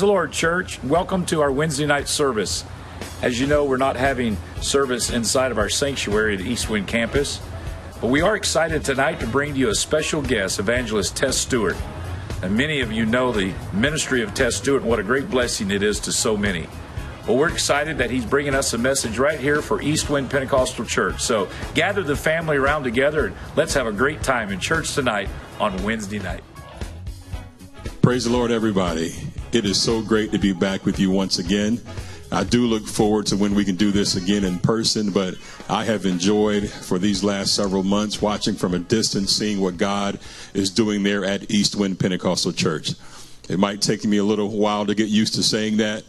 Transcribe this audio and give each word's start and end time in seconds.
the 0.00 0.06
Lord, 0.06 0.32
church. 0.32 0.82
Welcome 0.82 1.26
to 1.26 1.42
our 1.42 1.52
Wednesday 1.52 1.84
night 1.84 2.08
service. 2.08 2.64
As 3.20 3.38
you 3.38 3.46
know, 3.46 3.64
we're 3.66 3.76
not 3.76 3.96
having 3.96 4.38
service 4.62 5.10
inside 5.10 5.52
of 5.52 5.58
our 5.58 5.68
sanctuary 5.68 6.34
at 6.34 6.40
Eastwind 6.40 6.88
campus, 6.88 7.38
but 8.00 8.06
we 8.06 8.22
are 8.22 8.34
excited 8.34 8.82
tonight 8.82 9.20
to 9.20 9.26
bring 9.26 9.52
to 9.52 9.58
you 9.58 9.68
a 9.68 9.74
special 9.74 10.22
guest, 10.22 10.58
Evangelist 10.58 11.16
Tess 11.16 11.36
Stewart. 11.36 11.76
And 12.42 12.56
many 12.56 12.80
of 12.80 12.90
you 12.90 13.04
know 13.04 13.30
the 13.30 13.52
ministry 13.74 14.22
of 14.22 14.32
Tess 14.32 14.56
Stewart 14.56 14.80
and 14.80 14.90
what 14.90 14.98
a 14.98 15.02
great 15.02 15.28
blessing 15.28 15.70
it 15.70 15.82
is 15.82 16.00
to 16.00 16.12
so 16.12 16.34
many. 16.34 16.66
Well, 17.28 17.36
we're 17.36 17.50
excited 17.50 17.98
that 17.98 18.10
he's 18.10 18.24
bringing 18.24 18.54
us 18.54 18.72
a 18.72 18.78
message 18.78 19.18
right 19.18 19.38
here 19.38 19.60
for 19.60 19.82
Eastwind 19.82 20.30
Pentecostal 20.30 20.86
Church. 20.86 21.20
So 21.20 21.46
gather 21.74 22.02
the 22.02 22.16
family 22.16 22.56
around 22.56 22.84
together 22.84 23.26
and 23.26 23.36
let's 23.54 23.74
have 23.74 23.86
a 23.86 23.92
great 23.92 24.22
time 24.22 24.50
in 24.50 24.60
church 24.60 24.94
tonight 24.94 25.28
on 25.58 25.82
Wednesday 25.82 26.20
night. 26.20 26.42
Praise 28.00 28.24
the 28.24 28.30
Lord, 28.30 28.50
everybody. 28.50 29.12
It 29.52 29.64
is 29.64 29.82
so 29.82 30.00
great 30.00 30.30
to 30.30 30.38
be 30.38 30.52
back 30.52 30.84
with 30.84 31.00
you 31.00 31.10
once 31.10 31.40
again. 31.40 31.80
I 32.30 32.44
do 32.44 32.66
look 32.66 32.86
forward 32.86 33.26
to 33.26 33.36
when 33.36 33.56
we 33.56 33.64
can 33.64 33.74
do 33.74 33.90
this 33.90 34.14
again 34.14 34.44
in 34.44 34.60
person, 34.60 35.10
but 35.10 35.34
I 35.68 35.84
have 35.84 36.06
enjoyed 36.06 36.68
for 36.68 37.00
these 37.00 37.24
last 37.24 37.56
several 37.56 37.82
months 37.82 38.22
watching 38.22 38.54
from 38.54 38.74
a 38.74 38.78
distance, 38.78 39.32
seeing 39.32 39.60
what 39.60 39.76
God 39.76 40.20
is 40.54 40.70
doing 40.70 41.02
there 41.02 41.24
at 41.24 41.50
Eastwind 41.50 41.98
Pentecostal 41.98 42.52
Church. 42.52 42.92
It 43.48 43.58
might 43.58 43.82
take 43.82 44.04
me 44.04 44.18
a 44.18 44.24
little 44.24 44.50
while 44.50 44.86
to 44.86 44.94
get 44.94 45.08
used 45.08 45.34
to 45.34 45.42
saying 45.42 45.78
that, 45.78 46.04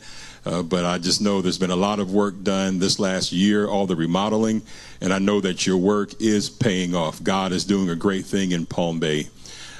uh, 0.45 0.61
but 0.61 0.85
I 0.85 0.99
just 0.99 1.19
know 1.19 1.41
there's 1.41 1.57
been 1.57 1.71
a 1.71 1.75
lot 1.75 1.99
of 1.99 2.13
work 2.13 2.43
done 2.43 2.77
this 2.77 2.99
last 2.99 3.31
year, 3.31 3.67
all 3.67 3.87
the 3.87 3.95
remodeling, 3.95 4.61
and 5.01 5.11
I 5.11 5.17
know 5.17 5.41
that 5.41 5.65
your 5.65 5.77
work 5.77 6.21
is 6.21 6.47
paying 6.47 6.93
off. 6.93 7.23
God 7.23 7.53
is 7.53 7.65
doing 7.65 7.89
a 7.89 7.95
great 7.95 8.25
thing 8.25 8.51
in 8.51 8.67
Palm 8.67 8.99
Bay. 8.99 9.29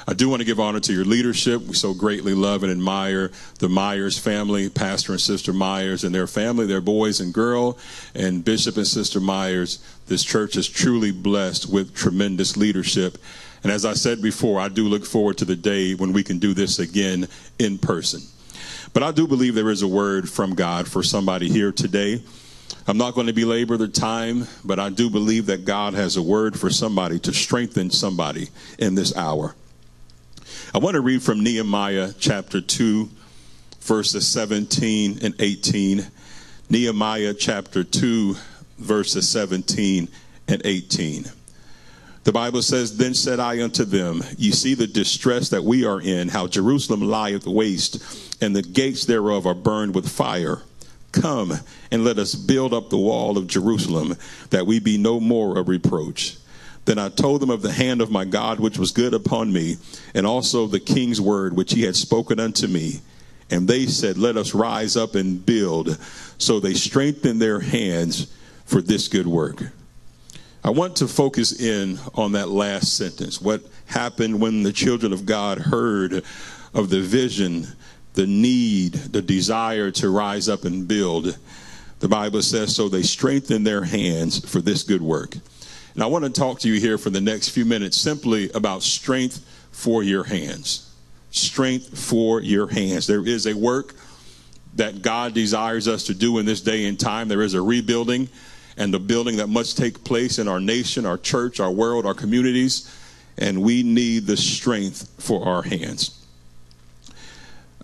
I 0.07 0.13
do 0.13 0.29
want 0.29 0.41
to 0.41 0.45
give 0.45 0.59
honor 0.59 0.79
to 0.79 0.93
your 0.93 1.05
leadership. 1.05 1.61
We 1.61 1.73
so 1.73 1.93
greatly 1.93 2.33
love 2.33 2.63
and 2.63 2.71
admire 2.71 3.31
the 3.59 3.69
Myers 3.69 4.17
family, 4.17 4.69
Pastor 4.69 5.13
and 5.13 5.21
Sister 5.21 5.53
Myers 5.53 6.03
and 6.03 6.13
their 6.13 6.27
family, 6.27 6.65
their 6.65 6.81
boys 6.81 7.19
and 7.19 7.33
girl, 7.33 7.77
and 8.15 8.43
Bishop 8.43 8.77
and 8.77 8.87
Sister 8.87 9.20
Myers. 9.20 9.79
This 10.07 10.23
church 10.23 10.55
is 10.55 10.67
truly 10.67 11.11
blessed 11.11 11.71
with 11.71 11.95
tremendous 11.95 12.57
leadership. 12.57 13.17
And 13.63 13.71
as 13.71 13.85
I 13.85 13.93
said 13.93 14.21
before, 14.21 14.59
I 14.59 14.70
do 14.70 14.85
look 14.85 15.05
forward 15.05 15.37
to 15.37 15.45
the 15.45 15.55
day 15.55 15.93
when 15.93 16.13
we 16.13 16.23
can 16.23 16.39
do 16.39 16.54
this 16.54 16.79
again 16.79 17.27
in 17.59 17.77
person. 17.77 18.21
But 18.93 19.04
I 19.04 19.11
do 19.11 19.27
believe 19.27 19.55
there 19.55 19.70
is 19.70 19.83
a 19.83 19.87
word 19.87 20.29
from 20.29 20.55
God 20.55 20.87
for 20.87 21.04
somebody 21.04 21.48
here 21.48 21.71
today. 21.71 22.23
I'm 22.87 22.98
not 22.98 23.13
going 23.13 23.27
to 23.27 23.33
belabor 23.33 23.77
the 23.77 23.87
time, 23.87 24.48
but 24.65 24.79
I 24.79 24.89
do 24.89 25.09
believe 25.09 25.45
that 25.45 25.65
God 25.65 25.93
has 25.93 26.17
a 26.17 26.21
word 26.21 26.59
for 26.59 26.70
somebody 26.70 27.20
to 27.20 27.33
strengthen 27.33 27.91
somebody 27.91 28.49
in 28.79 28.95
this 28.95 29.15
hour. 29.15 29.55
I 30.73 30.77
want 30.77 30.95
to 30.95 31.01
read 31.01 31.21
from 31.21 31.43
Nehemiah 31.43 32.13
chapter 32.17 32.62
2, 32.62 33.09
verses 33.81 34.27
17 34.27 35.20
and 35.21 35.35
18. 35.37 36.07
Nehemiah 36.70 37.34
chapter 37.34 37.84
2, 37.84 38.35
verses 38.77 39.27
17 39.27 40.07
and 40.48 40.62
18. 40.63 41.26
The 42.23 42.32
Bible 42.32 42.62
says, 42.62 42.95
Then 42.95 43.13
said 43.13 43.41
I 43.41 43.62
unto 43.62 43.84
them, 43.84 44.23
You 44.37 44.54
see 44.54 44.73
the 44.73 44.87
distress 44.87 45.49
that 45.49 45.65
we 45.65 45.84
are 45.84 45.99
in, 45.99 46.29
how 46.29 46.48
Jerusalem 46.48 47.01
lieth 47.01 47.45
waste, 47.45 48.41
and 48.41 48.55
the 48.55 48.62
gates 48.62 49.05
thereof 49.05 49.45
are 49.45 49.54
burned 49.54 49.93
with 49.93 50.07
fire. 50.07 50.62
Come 51.12 51.51
and 51.91 52.05
let 52.05 52.17
us 52.17 52.34
build 52.34 52.73
up 52.73 52.89
the 52.89 52.98
wall 52.98 53.37
of 53.37 53.48
Jerusalem, 53.48 54.15
that 54.51 54.65
we 54.65 54.79
be 54.79 54.98
no 54.98 55.20
more 55.20 55.57
a 55.57 55.63
reproach. 55.63 56.37
Then 56.85 56.98
I 56.98 57.10
told 57.10 57.41
them 57.41 57.49
of 57.49 57.62
the 57.62 57.71
hand 57.71 58.01
of 58.01 58.10
my 58.10 58.26
God 58.26 58.60
which 58.60 58.77
was 58.77 58.91
good 58.91 59.13
upon 59.13 59.54
me, 59.54 59.77
and 60.13 60.26
also 60.26 60.68
the 60.68 60.79
king's 60.79 61.21
word 61.21 61.55
which 61.55 61.73
he 61.73 61.84
had 61.84 61.96
spoken 61.96 62.40
unto 62.40 62.68
me. 62.68 63.01
And 63.49 63.68
they 63.68 63.85
said, 63.85 64.18
Let 64.18 64.38
us 64.38 64.56
rise 64.56 64.96
up 64.97 65.16
and 65.16 65.46
build. 65.46 65.97
So 66.38 66.59
they 66.59 66.73
strengthened 66.73 67.41
their 67.41 67.59
hands 67.59 68.34
for 68.66 68.81
this 68.81 69.07
good 69.07 69.28
work. 69.28 69.62
I 70.63 70.69
want 70.69 70.96
to 70.97 71.07
focus 71.07 71.59
in 71.59 72.00
on 72.16 72.33
that 72.33 72.50
last 72.50 72.95
sentence. 72.95 73.41
What 73.41 73.63
happened 73.88 74.39
when 74.39 74.63
the 74.63 74.72
children 74.72 75.11
of 75.11 75.25
God 75.25 75.57
heard 75.57 76.23
of 76.73 76.89
the 76.89 77.01
vision, 77.01 77.67
the 78.13 78.28
need, 78.28 78.94
the 78.94 79.22
desire 79.22 79.91
to 79.91 80.09
rise 80.09 80.47
up 80.47 80.63
and 80.63 80.88
build? 80.88 81.38
The 82.00 82.07
Bible 82.07 82.41
says, 82.41 82.75
So 82.75 82.89
they 82.89 83.03
strengthened 83.03 83.67
their 83.67 83.84
hands 83.84 84.47
for 84.50 84.61
this 84.61 84.84
good 84.84 85.01
work. 85.01 85.38
And 85.94 86.03
I 86.03 86.07
want 86.07 86.24
to 86.24 86.31
talk 86.31 86.59
to 86.62 86.69
you 86.69 86.79
here 86.79 86.97
for 86.97 87.09
the 87.09 87.22
next 87.22 87.50
few 87.50 87.66
minutes 87.66 87.97
simply 87.97 88.50
about 88.52 88.84
strength 88.84 89.46
for 89.72 90.03
your 90.03 90.24
hands. 90.24 90.94
Strength 91.31 91.97
for 91.97 92.41
your 92.41 92.68
hands. 92.68 93.07
There 93.07 93.25
is 93.25 93.46
a 93.47 93.53
work 93.53 93.96
that 94.75 95.02
God 95.02 95.34
desires 95.34 95.88
us 95.88 96.06
to 96.06 96.13
do 96.13 96.38
in 96.38 96.46
this 96.46 96.62
day 96.62 96.85
and 96.85 97.00
time. 97.00 97.28
There 97.28 97.41
is 97.41 97.53
a 97.53 97.62
rebuilding 97.62 98.29
and 98.78 98.94
the 98.94 99.00
building 99.00 99.38
that 99.38 99.47
must 99.47 99.78
take 99.78 100.03
place 100.03 100.40
in 100.40 100.47
our 100.47 100.62
nation, 100.62 101.06
our 101.06 101.18
church, 101.18 101.59
our 101.59 101.72
world, 101.72 102.06
our 102.06 102.13
communities. 102.13 102.97
And 103.38 103.62
we 103.62 103.84
need 103.84 104.28
the 104.28 104.38
strength 104.38 105.09
for 105.19 105.46
our 105.46 105.62
hands. 105.62 106.25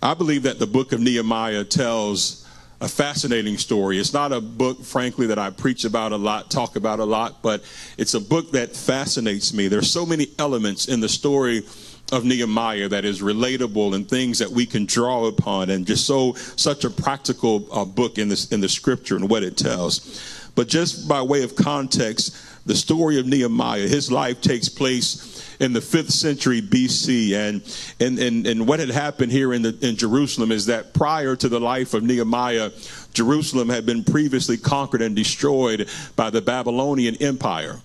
I 0.00 0.14
believe 0.14 0.44
that 0.44 0.58
the 0.58 0.66
book 0.66 0.92
of 0.92 1.00
Nehemiah 1.00 1.64
tells 1.64 2.47
a 2.80 2.88
fascinating 2.88 3.58
story. 3.58 3.98
It's 3.98 4.12
not 4.12 4.32
a 4.32 4.40
book, 4.40 4.84
frankly, 4.84 5.26
that 5.26 5.38
I 5.38 5.50
preach 5.50 5.84
about 5.84 6.12
a 6.12 6.16
lot, 6.16 6.50
talk 6.50 6.76
about 6.76 7.00
a 7.00 7.04
lot, 7.04 7.42
but 7.42 7.62
it's 7.96 8.14
a 8.14 8.20
book 8.20 8.52
that 8.52 8.76
fascinates 8.76 9.52
me. 9.52 9.68
There's 9.68 9.90
so 9.90 10.06
many 10.06 10.28
elements 10.38 10.86
in 10.86 11.00
the 11.00 11.08
story 11.08 11.64
of 12.12 12.24
Nehemiah 12.24 12.88
that 12.88 13.04
is 13.04 13.20
relatable 13.20 13.94
and 13.94 14.08
things 14.08 14.38
that 14.38 14.50
we 14.50 14.64
can 14.64 14.86
draw 14.86 15.26
upon, 15.26 15.70
and 15.70 15.86
just 15.86 16.06
so 16.06 16.34
such 16.34 16.84
a 16.84 16.90
practical 16.90 17.66
uh, 17.72 17.84
book 17.84 18.16
in 18.16 18.28
this 18.28 18.50
in 18.50 18.60
the 18.60 18.68
scripture 18.68 19.16
and 19.16 19.28
what 19.28 19.42
it 19.42 19.56
tells. 19.56 20.50
But 20.54 20.68
just 20.68 21.08
by 21.08 21.20
way 21.20 21.42
of 21.42 21.54
context, 21.54 22.36
the 22.64 22.74
story 22.74 23.18
of 23.18 23.26
Nehemiah, 23.26 23.88
his 23.88 24.10
life 24.10 24.40
takes 24.40 24.68
place 24.68 25.37
in 25.60 25.72
the 25.72 25.80
fifth 25.80 26.10
century 26.10 26.62
BC. 26.62 27.32
And, 27.32 27.62
and, 28.00 28.18
and, 28.18 28.46
and 28.46 28.66
what 28.66 28.80
had 28.80 28.90
happened 28.90 29.32
here 29.32 29.52
in, 29.52 29.62
the, 29.62 29.76
in 29.82 29.96
Jerusalem 29.96 30.52
is 30.52 30.66
that 30.66 30.94
prior 30.94 31.36
to 31.36 31.48
the 31.48 31.60
life 31.60 31.94
of 31.94 32.02
Nehemiah, 32.02 32.70
Jerusalem 33.12 33.68
had 33.68 33.86
been 33.86 34.04
previously 34.04 34.56
conquered 34.56 35.02
and 35.02 35.16
destroyed 35.16 35.88
by 36.16 36.30
the 36.30 36.40
Babylonian 36.40 37.16
Empire. 37.16 37.80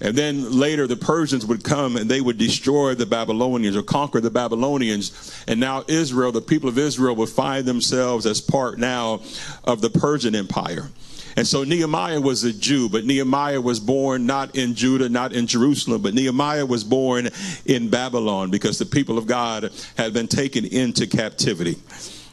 And 0.00 0.16
then 0.16 0.58
later 0.58 0.86
the 0.86 0.96
Persians 0.96 1.46
would 1.46 1.64
come 1.64 1.96
and 1.96 2.10
they 2.10 2.20
would 2.20 2.38
destroy 2.38 2.94
the 2.94 3.06
Babylonians 3.06 3.76
or 3.76 3.82
conquer 3.82 4.20
the 4.20 4.30
Babylonians. 4.30 5.32
And 5.48 5.58
now 5.58 5.84
Israel, 5.88 6.32
the 6.32 6.42
people 6.42 6.68
of 6.68 6.78
Israel, 6.78 7.16
would 7.16 7.30
find 7.30 7.64
themselves 7.64 8.26
as 8.26 8.40
part 8.40 8.78
now 8.78 9.22
of 9.64 9.80
the 9.80 9.90
Persian 9.90 10.34
Empire. 10.34 10.90
And 11.36 11.46
so 11.46 11.64
Nehemiah 11.64 12.20
was 12.20 12.44
a 12.44 12.52
Jew, 12.52 12.88
but 12.88 13.04
Nehemiah 13.04 13.60
was 13.60 13.78
born 13.78 14.24
not 14.24 14.56
in 14.56 14.74
Judah, 14.74 15.08
not 15.10 15.34
in 15.34 15.46
Jerusalem, 15.46 16.00
but 16.00 16.14
Nehemiah 16.14 16.64
was 16.64 16.82
born 16.82 17.28
in 17.66 17.90
Babylon 17.90 18.50
because 18.50 18.78
the 18.78 18.86
people 18.86 19.18
of 19.18 19.26
God 19.26 19.70
had 19.98 20.14
been 20.14 20.28
taken 20.28 20.64
into 20.64 21.06
captivity. 21.06 21.76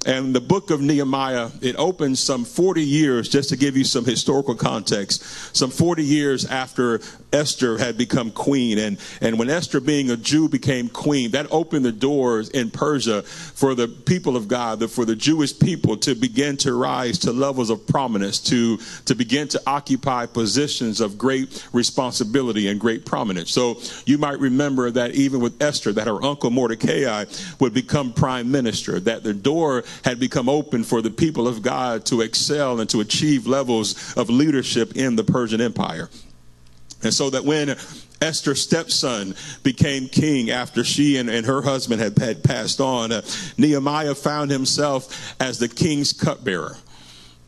And 0.06 0.36
the 0.36 0.42
book 0.42 0.70
of 0.70 0.82
Nehemiah, 0.82 1.50
it 1.62 1.76
opens 1.78 2.20
some 2.20 2.44
40 2.46 2.84
years, 2.84 3.30
just 3.30 3.50
to 3.50 3.56
give 3.56 3.78
you 3.78 3.84
some 3.84 4.06
historical 4.06 4.56
context, 4.56 5.24
some 5.56 5.70
40 5.70 6.04
years 6.04 6.46
after 6.46 7.00
Esther 7.32 7.78
had 7.78 7.98
become 7.98 8.32
queen. 8.32 8.78
And, 8.78 8.98
and 9.22 9.40
when 9.40 9.50
Esther, 9.50 9.80
being 9.80 10.12
a 10.12 10.18
Jew, 10.18 10.50
became 10.50 10.90
queen, 10.90 11.32
that 11.32 11.48
opened 11.52 11.86
the 11.86 11.92
doors 11.92 12.50
in 12.50 12.70
Persia 12.70 13.24
for 13.24 13.76
the 13.76 13.88
people 13.88 14.36
of 14.36 14.48
God, 14.48 14.90
for 14.92 15.06
the 15.06 15.16
Jewish 15.16 15.58
people 15.58 15.98
to 15.98 16.16
begin 16.16 16.58
to 16.58 16.74
rise 16.74 17.20
to 17.20 17.32
levels 17.32 17.70
of 17.70 17.88
prominence, 17.88 18.40
to, 18.42 18.78
to 19.06 19.16
begin 19.16 19.48
to 19.50 19.62
occupy 19.66 20.26
positions 20.26 21.02
of 21.02 21.18
great 21.18 21.66
responsibility 21.74 22.68
and 22.68 22.80
great 22.80 23.06
prominence. 23.06 23.52
So 23.52 23.80
you 24.06 24.18
might 24.18 24.40
remember 24.40 24.92
that 24.92 25.12
even 25.12 25.40
with 25.40 25.62
Esther, 25.62 25.94
that 25.94 26.08
her 26.08 26.24
uncle 26.24 26.50
Mordecai 26.50 27.26
would 27.60 27.74
become 27.74 28.14
prime 28.14 28.52
minister, 28.52 29.00
that 29.00 29.24
the 29.24 29.34
door 29.34 29.84
had 30.04 30.20
become 30.20 30.50
open 30.50 30.84
for 30.84 31.02
the 31.02 31.10
people 31.10 31.48
of 31.48 31.62
God 31.62 32.06
to 32.08 32.22
excel 32.22 32.80
and 32.80 32.90
to 32.90 33.02
achieve 33.02 33.48
levels 33.48 34.16
of 34.18 34.30
leadership 34.30 34.96
in 34.96 35.16
the 35.16 35.24
Persian 35.24 35.62
Empire. 35.62 36.10
And 37.04 37.14
so 37.14 37.30
that 37.32 37.44
when 37.44 37.76
Esther's 38.22 38.62
stepson 38.62 39.36
became 39.64 40.08
king 40.08 40.50
after 40.50 40.84
she 40.84 41.18
and, 41.18 41.30
and 41.30 41.46
her 41.46 41.62
husband 41.62 42.02
had, 42.02 42.18
had 42.18 42.44
passed 42.44 42.80
on, 42.80 43.12
uh, 43.12 43.22
Nehemiah 43.58 44.16
found 44.16 44.50
himself 44.50 45.36
as 45.42 45.60
the 45.60 45.68
king's 45.68 46.14
cupbearer. 46.14 46.78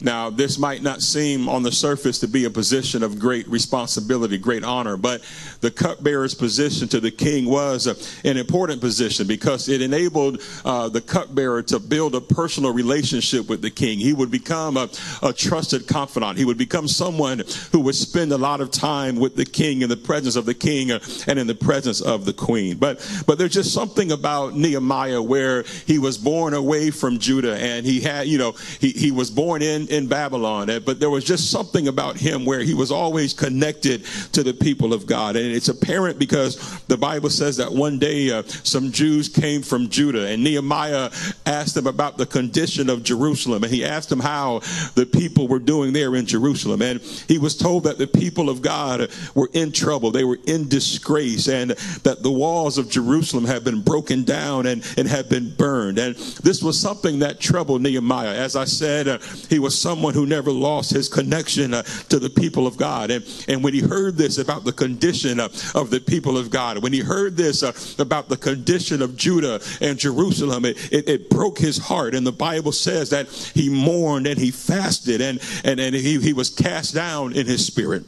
Now, 0.01 0.29
this 0.29 0.59
might 0.59 0.83
not 0.83 1.01
seem 1.01 1.47
on 1.47 1.63
the 1.63 1.71
surface 1.71 2.19
to 2.19 2.27
be 2.27 2.43
a 2.43 2.49
position 2.49 3.01
of 3.01 3.17
great 3.17 3.47
responsibility, 3.47 4.37
great 4.37 4.63
honor, 4.63 4.97
but 4.97 5.23
the 5.61 5.71
cupbearer's 5.71 6.35
position 6.35 6.89
to 6.89 6.99
the 6.99 7.11
king 7.11 7.45
was 7.45 7.87
an 8.25 8.35
important 8.35 8.81
position 8.81 9.25
because 9.25 9.69
it 9.69 9.81
enabled 9.81 10.41
uh, 10.65 10.89
the 10.89 10.99
cupbearer 10.99 11.63
to 11.63 11.79
build 11.79 12.13
a 12.13 12.19
personal 12.19 12.73
relationship 12.73 13.47
with 13.47 13.61
the 13.61 13.69
king. 13.69 13.97
He 13.97 14.11
would 14.11 14.29
become 14.29 14.75
a, 14.75 14.89
a 15.23 15.31
trusted 15.31 15.87
confidant. 15.87 16.37
He 16.37 16.43
would 16.43 16.57
become 16.57 16.89
someone 16.89 17.43
who 17.71 17.79
would 17.81 17.95
spend 17.95 18.33
a 18.33 18.37
lot 18.37 18.59
of 18.59 18.71
time 18.71 19.15
with 19.15 19.37
the 19.37 19.45
king 19.45 19.81
in 19.81 19.87
the 19.87 19.97
presence 19.97 20.35
of 20.35 20.45
the 20.45 20.53
king 20.53 20.91
and 20.91 21.39
in 21.39 21.47
the 21.47 21.55
presence 21.55 22.01
of 22.01 22.25
the 22.25 22.33
queen. 22.33 22.77
But, 22.77 22.99
but 23.25 23.37
there's 23.37 23.53
just 23.53 23.73
something 23.73 24.11
about 24.11 24.55
Nehemiah 24.55 25.21
where 25.21 25.63
he 25.63 25.99
was 25.99 26.17
born 26.17 26.53
away 26.53 26.91
from 26.91 27.17
Judah 27.17 27.55
and 27.55 27.85
he 27.85 28.01
had, 28.01 28.27
you 28.27 28.37
know, 28.37 28.51
he, 28.81 28.89
he 28.89 29.11
was 29.11 29.31
born 29.31 29.61
in 29.61 29.84
in, 29.87 30.07
Babylon, 30.07 30.69
but 30.85 30.99
there 30.99 31.09
was 31.09 31.23
just 31.23 31.49
something 31.49 31.87
about 31.87 32.15
him 32.15 32.45
where 32.45 32.59
he 32.59 32.73
was 32.75 32.91
always 32.91 33.33
connected 33.33 34.05
to 34.33 34.43
the 34.43 34.53
people 34.53 34.93
of 34.93 35.07
God. 35.07 35.35
And 35.35 35.51
it's 35.51 35.67
apparent 35.67 36.19
because 36.19 36.79
the 36.83 36.97
Bible 36.97 37.29
says 37.29 37.57
that 37.57 37.71
one 37.71 37.97
day 37.97 38.31
uh, 38.31 38.43
some 38.43 38.91
Jews 38.91 39.27
came 39.27 39.63
from 39.63 39.89
Judah 39.89 40.27
and 40.27 40.43
Nehemiah 40.43 41.09
asked 41.45 41.75
them 41.75 41.87
about 41.87 42.17
the 42.17 42.25
condition 42.25 42.89
of 42.89 43.03
Jerusalem. 43.03 43.63
And 43.63 43.73
he 43.73 43.83
asked 43.83 44.09
them 44.09 44.19
how 44.19 44.59
the 44.93 45.05
people 45.11 45.47
were 45.47 45.59
doing 45.59 45.91
there 45.91 46.15
in 46.15 46.25
Jerusalem. 46.25 46.81
And 46.81 47.01
he 47.27 47.37
was 47.37 47.57
told 47.57 47.83
that 47.85 47.97
the 47.97 48.07
people 48.07 48.49
of 48.49 48.61
God 48.61 49.09
were 49.33 49.49
in 49.53 49.71
trouble. 49.71 50.11
They 50.11 50.23
were 50.23 50.39
in 50.45 50.69
disgrace 50.69 51.47
and 51.47 51.71
that 52.03 52.21
the 52.21 52.31
walls 52.31 52.77
of 52.77 52.89
Jerusalem 52.89 53.45
had 53.45 53.63
been 53.63 53.81
broken 53.81 54.23
down 54.23 54.67
and, 54.67 54.85
and 54.97 55.07
had 55.07 55.29
been 55.29 55.53
burned. 55.55 55.97
And 55.97 56.15
this 56.15 56.61
was 56.61 56.79
something 56.79 57.19
that 57.19 57.39
troubled 57.39 57.81
Nehemiah. 57.81 58.33
As 58.35 58.55
I 58.55 58.65
said, 58.65 59.07
uh, 59.07 59.17
he 59.49 59.59
was 59.59 59.74
someone 59.79 60.13
who 60.13 60.25
never 60.25 60.51
lost 60.51 60.91
his 60.91 61.09
connection 61.09 61.73
uh, 61.73 61.83
to 62.09 62.19
the 62.19 62.29
people 62.29 62.67
of 62.67 62.77
God. 62.77 63.11
And, 63.11 63.25
and 63.47 63.63
when 63.63 63.73
he 63.73 63.81
heard 63.81 64.15
this 64.15 64.37
about 64.37 64.63
the 64.63 64.71
condition 64.71 65.39
uh, 65.39 65.49
of 65.73 65.89
the 65.89 65.99
people 65.99 66.37
of 66.37 66.49
God, 66.49 66.81
when 66.81 66.93
he 66.93 66.99
heard 66.99 67.37
this 67.37 67.63
uh, 67.63 67.71
about 67.99 68.29
the 68.29 68.37
condition 68.37 69.01
of 69.01 69.17
Judah 69.17 69.61
and 69.81 69.97
Jerusalem, 69.97 70.65
it, 70.65 70.93
it, 70.93 71.09
it, 71.09 71.29
broke 71.29 71.57
his 71.57 71.77
heart. 71.77 72.15
And 72.15 72.25
the 72.25 72.31
Bible 72.31 72.71
says 72.71 73.09
that 73.09 73.27
he 73.29 73.69
mourned 73.69 74.27
and 74.27 74.39
he 74.39 74.51
fasted 74.51 75.21
and, 75.21 75.39
and, 75.63 75.79
and 75.79 75.95
he, 75.95 76.19
he 76.19 76.33
was 76.33 76.49
cast 76.49 76.93
down 76.93 77.33
in 77.33 77.45
his 77.45 77.65
spirit. 77.65 78.03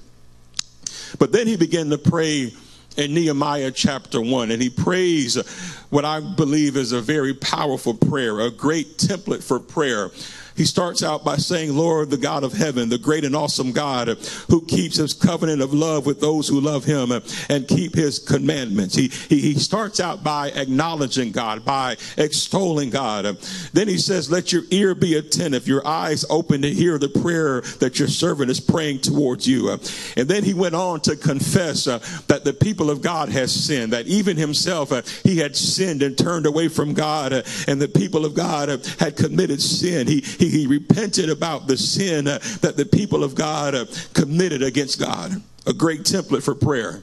But 1.20 1.32
then 1.32 1.48
he 1.48 1.58
began 1.58 1.90
to 1.90 1.98
pray 1.98 2.54
in 2.98 3.14
Nehemiah 3.14 3.72
chapter 3.72 4.20
1, 4.20 4.52
and 4.52 4.62
he 4.62 4.70
prays 4.70 5.36
what 5.90 6.04
I 6.04 6.20
believe 6.20 6.76
is 6.76 6.92
a 6.92 7.02
very 7.02 7.34
powerful 7.34 7.94
prayer, 7.94 8.40
a 8.40 8.52
great 8.52 8.98
template 8.98 9.44
for 9.44 9.60
prayer 9.60 10.10
he 10.58 10.66
starts 10.66 11.04
out 11.04 11.24
by 11.24 11.38
saying, 11.38 11.76
Lord, 11.76 12.10
the 12.10 12.18
God 12.18 12.44
of 12.44 12.54
heaven, 12.54 12.90
the 12.90 12.98
great 12.98 13.24
and 13.24 13.36
awesome 13.36 13.72
God 13.72 14.08
who 14.50 14.66
keeps 14.66 14.98
his 14.98 15.14
covenant 15.14 15.62
of 15.62 15.74
love 15.74 16.06
with 16.06 16.20
those 16.20 16.48
who 16.48 16.60
love 16.60 16.84
him 16.84 17.12
and 17.50 17.68
keep 17.68 17.96
his 17.96 18.20
commandments. 18.20 18.96
He, 18.96 19.08
he, 19.08 19.40
he 19.40 19.54
starts 19.54 20.00
out 20.00 20.24
by 20.24 20.50
acknowledging 20.52 21.32
God, 21.32 21.64
by 21.64 21.98
extolling 22.18 22.90
God. 22.90 23.38
Then 23.74 23.88
he 23.88 23.98
says, 23.98 24.32
let 24.32 24.52
your 24.52 24.64
ear 24.72 24.96
be 24.96 25.16
attentive, 25.16 25.68
your 25.68 25.86
eyes 25.88 26.26
open 26.30 26.64
to 26.64 26.74
hear 26.74 26.98
the 26.98 27.10
prayer 27.10 27.62
that 27.80 28.00
your 28.00 28.08
servant 28.08 28.50
is 28.50 28.60
praying 28.60 29.00
towards 29.00 29.48
you. 29.48 29.70
And 29.70 30.28
then 30.28 30.44
he 30.44 30.54
went 30.54 30.76
on 30.76 31.02
to 31.02 31.16
confess 31.16 31.88
uh, 31.88 32.00
that 32.28 32.44
the 32.44 32.54
people 32.54 32.90
of 32.90 33.02
God 33.02 33.30
has 33.30 33.54
sinned, 33.54 33.94
that 33.94 34.08
even 34.08 34.38
himself, 34.38 34.92
uh, 34.92 35.04
he 35.24 35.38
had 35.38 35.56
sinned 35.56 36.02
and 36.02 36.18
turned 36.18 36.46
away 36.46 36.68
from 36.68 36.94
God, 36.94 37.34
uh, 37.34 37.44
and 37.68 37.82
the 37.82 37.88
people 37.88 38.26
of 38.26 38.34
God 38.34 38.70
had 39.00 39.16
committed 39.16 39.62
sin. 39.62 40.08
He, 40.08 40.22
he 40.22 40.47
he, 40.50 40.68
repented 40.68 41.30
about 41.30 41.68
the 41.68 41.78
sin 41.78 42.26
that 42.26 42.74
the 42.76 42.86
people 42.86 43.24
of 43.24 43.36
God 43.36 43.76
uh, 43.76 43.86
committed 44.14 44.62
against 44.62 45.00
God. 45.00 45.42
A 45.66 45.74
great 45.74 46.02
template 46.02 46.44
for 46.44 46.56
prayer. 46.56 47.02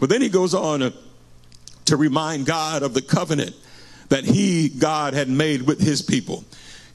But 0.00 0.08
then 0.08 0.20
he 0.20 0.28
goes 0.28 0.54
on 0.54 0.82
uh, 0.82 0.90
to 1.86 1.96
remind 1.96 2.46
God 2.46 2.82
of 2.82 2.94
the 2.94 3.02
covenant 3.02 3.54
that 4.08 4.24
he, 4.24 4.68
God, 4.68 5.14
had 5.14 5.28
made 5.28 5.62
with 5.62 5.80
his 5.80 6.02
people. 6.02 6.44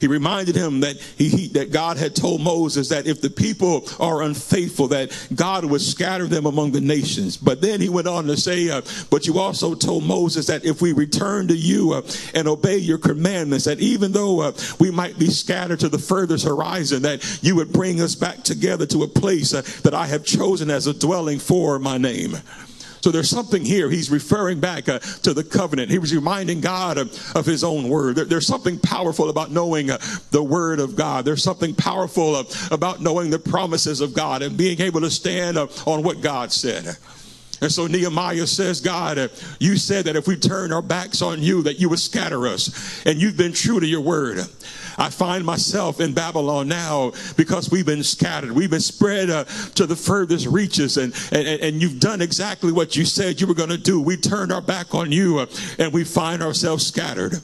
He 0.00 0.06
reminded 0.06 0.56
him 0.56 0.80
that 0.80 0.96
he, 1.16 1.28
he, 1.28 1.48
that 1.48 1.72
God 1.72 1.96
had 1.96 2.14
told 2.14 2.40
Moses 2.40 2.88
that 2.88 3.06
if 3.06 3.20
the 3.20 3.30
people 3.30 3.88
are 4.00 4.22
unfaithful, 4.22 4.88
that 4.88 5.16
God 5.34 5.64
would 5.64 5.80
scatter 5.80 6.26
them 6.26 6.46
among 6.46 6.72
the 6.72 6.80
nations. 6.80 7.36
But 7.36 7.60
then 7.60 7.80
he 7.80 7.88
went 7.88 8.08
on 8.08 8.26
to 8.26 8.36
say, 8.36 8.70
uh, 8.70 8.82
"But 9.10 9.26
you 9.26 9.38
also 9.38 9.74
told 9.74 10.04
Moses 10.04 10.46
that 10.46 10.64
if 10.64 10.82
we 10.82 10.92
return 10.92 11.48
to 11.48 11.56
you 11.56 11.92
uh, 11.92 12.02
and 12.34 12.48
obey 12.48 12.78
your 12.78 12.98
commandments, 12.98 13.64
that 13.64 13.80
even 13.80 14.12
though 14.12 14.40
uh, 14.40 14.52
we 14.78 14.90
might 14.90 15.18
be 15.18 15.30
scattered 15.30 15.80
to 15.80 15.88
the 15.88 15.98
furthest 15.98 16.44
horizon, 16.44 17.02
that 17.02 17.38
you 17.42 17.54
would 17.56 17.72
bring 17.72 18.00
us 18.00 18.14
back 18.14 18.42
together 18.42 18.86
to 18.86 19.02
a 19.04 19.08
place 19.08 19.54
uh, 19.54 19.62
that 19.82 19.94
I 19.94 20.06
have 20.06 20.24
chosen 20.24 20.70
as 20.70 20.86
a 20.86 20.94
dwelling 20.94 21.38
for 21.38 21.78
my 21.78 21.98
name." 21.98 22.36
So 23.04 23.10
there's 23.10 23.28
something 23.28 23.66
here. 23.66 23.90
He's 23.90 24.10
referring 24.10 24.60
back 24.60 24.88
uh, 24.88 24.98
to 24.98 25.34
the 25.34 25.44
covenant. 25.44 25.90
He 25.90 25.98
was 25.98 26.14
reminding 26.14 26.62
God 26.62 26.96
of, 26.96 27.36
of 27.36 27.44
his 27.44 27.62
own 27.62 27.90
word. 27.90 28.16
There, 28.16 28.24
there's 28.24 28.46
something 28.46 28.78
powerful 28.78 29.28
about 29.28 29.50
knowing 29.50 29.90
uh, 29.90 29.98
the 30.30 30.42
word 30.42 30.80
of 30.80 30.96
God. 30.96 31.26
There's 31.26 31.42
something 31.42 31.74
powerful 31.74 32.34
uh, 32.34 32.44
about 32.70 33.02
knowing 33.02 33.28
the 33.28 33.38
promises 33.38 34.00
of 34.00 34.14
God 34.14 34.40
and 34.40 34.56
being 34.56 34.80
able 34.80 35.02
to 35.02 35.10
stand 35.10 35.58
uh, 35.58 35.66
on 35.86 36.02
what 36.02 36.22
God 36.22 36.50
said. 36.50 36.96
And 37.60 37.70
so 37.70 37.86
Nehemiah 37.86 38.46
says, 38.46 38.80
God, 38.80 39.18
uh, 39.18 39.28
you 39.60 39.76
said 39.76 40.06
that 40.06 40.16
if 40.16 40.26
we 40.26 40.36
turn 40.36 40.72
our 40.72 40.80
backs 40.80 41.20
on 41.20 41.42
you, 41.42 41.62
that 41.64 41.78
you 41.78 41.90
would 41.90 41.98
scatter 41.98 42.46
us. 42.46 43.04
And 43.04 43.20
you've 43.20 43.36
been 43.36 43.52
true 43.52 43.80
to 43.80 43.86
your 43.86 44.00
word. 44.00 44.38
I 44.98 45.10
find 45.10 45.44
myself 45.44 46.00
in 46.00 46.14
Babylon 46.14 46.68
now 46.68 47.12
because 47.36 47.70
we've 47.70 47.86
been 47.86 48.02
scattered. 48.02 48.52
We've 48.52 48.70
been 48.70 48.80
spread 48.80 49.30
uh, 49.30 49.44
to 49.74 49.86
the 49.86 49.96
furthest 49.96 50.46
reaches, 50.46 50.96
and, 50.96 51.14
and, 51.32 51.46
and 51.46 51.82
you've 51.82 52.00
done 52.00 52.22
exactly 52.22 52.72
what 52.72 52.96
you 52.96 53.04
said 53.04 53.40
you 53.40 53.46
were 53.46 53.54
going 53.54 53.70
to 53.70 53.78
do. 53.78 54.00
We 54.00 54.16
turned 54.16 54.52
our 54.52 54.62
back 54.62 54.94
on 54.94 55.12
you, 55.12 55.38
uh, 55.38 55.46
and 55.78 55.92
we 55.92 56.04
find 56.04 56.42
ourselves 56.42 56.86
scattered. 56.86 57.40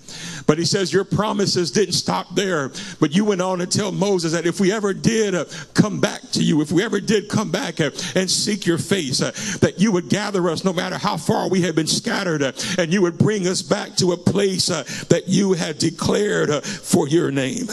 But 0.51 0.59
he 0.59 0.65
says, 0.65 0.93
Your 0.93 1.05
promises 1.05 1.71
didn't 1.71 1.93
stop 1.93 2.35
there. 2.35 2.73
But 2.99 3.15
you 3.15 3.25
went 3.25 3.41
on 3.41 3.61
to 3.61 3.69
tell 3.69 3.93
Moses 3.93 4.33
that 4.33 4.47
if 4.47 4.59
we 4.59 4.73
ever 4.73 4.93
did 4.93 5.33
uh, 5.33 5.45
come 5.75 6.01
back 6.01 6.23
to 6.33 6.43
you, 6.43 6.61
if 6.61 6.73
we 6.73 6.83
ever 6.83 6.99
did 6.99 7.29
come 7.29 7.53
back 7.53 7.81
uh, 7.81 7.93
and 8.17 8.29
seek 8.29 8.67
your 8.67 8.77
face, 8.77 9.23
uh, 9.23 9.31
that 9.61 9.75
you 9.79 9.93
would 9.93 10.09
gather 10.09 10.51
us 10.51 10.65
no 10.65 10.73
matter 10.73 10.99
how 10.99 11.17
far 11.17 11.49
we 11.49 11.61
had 11.61 11.77
been 11.77 11.87
scattered, 11.87 12.43
and 12.77 12.93
you 12.93 13.01
would 13.01 13.17
bring 13.17 13.47
us 13.47 13.63
back 13.63 13.95
to 13.99 14.11
a 14.11 14.17
place 14.17 14.67
that 14.67 15.29
you 15.29 15.53
had 15.53 15.79
declared 15.79 16.65
for 16.65 17.07
your 17.07 17.31
name. 17.31 17.69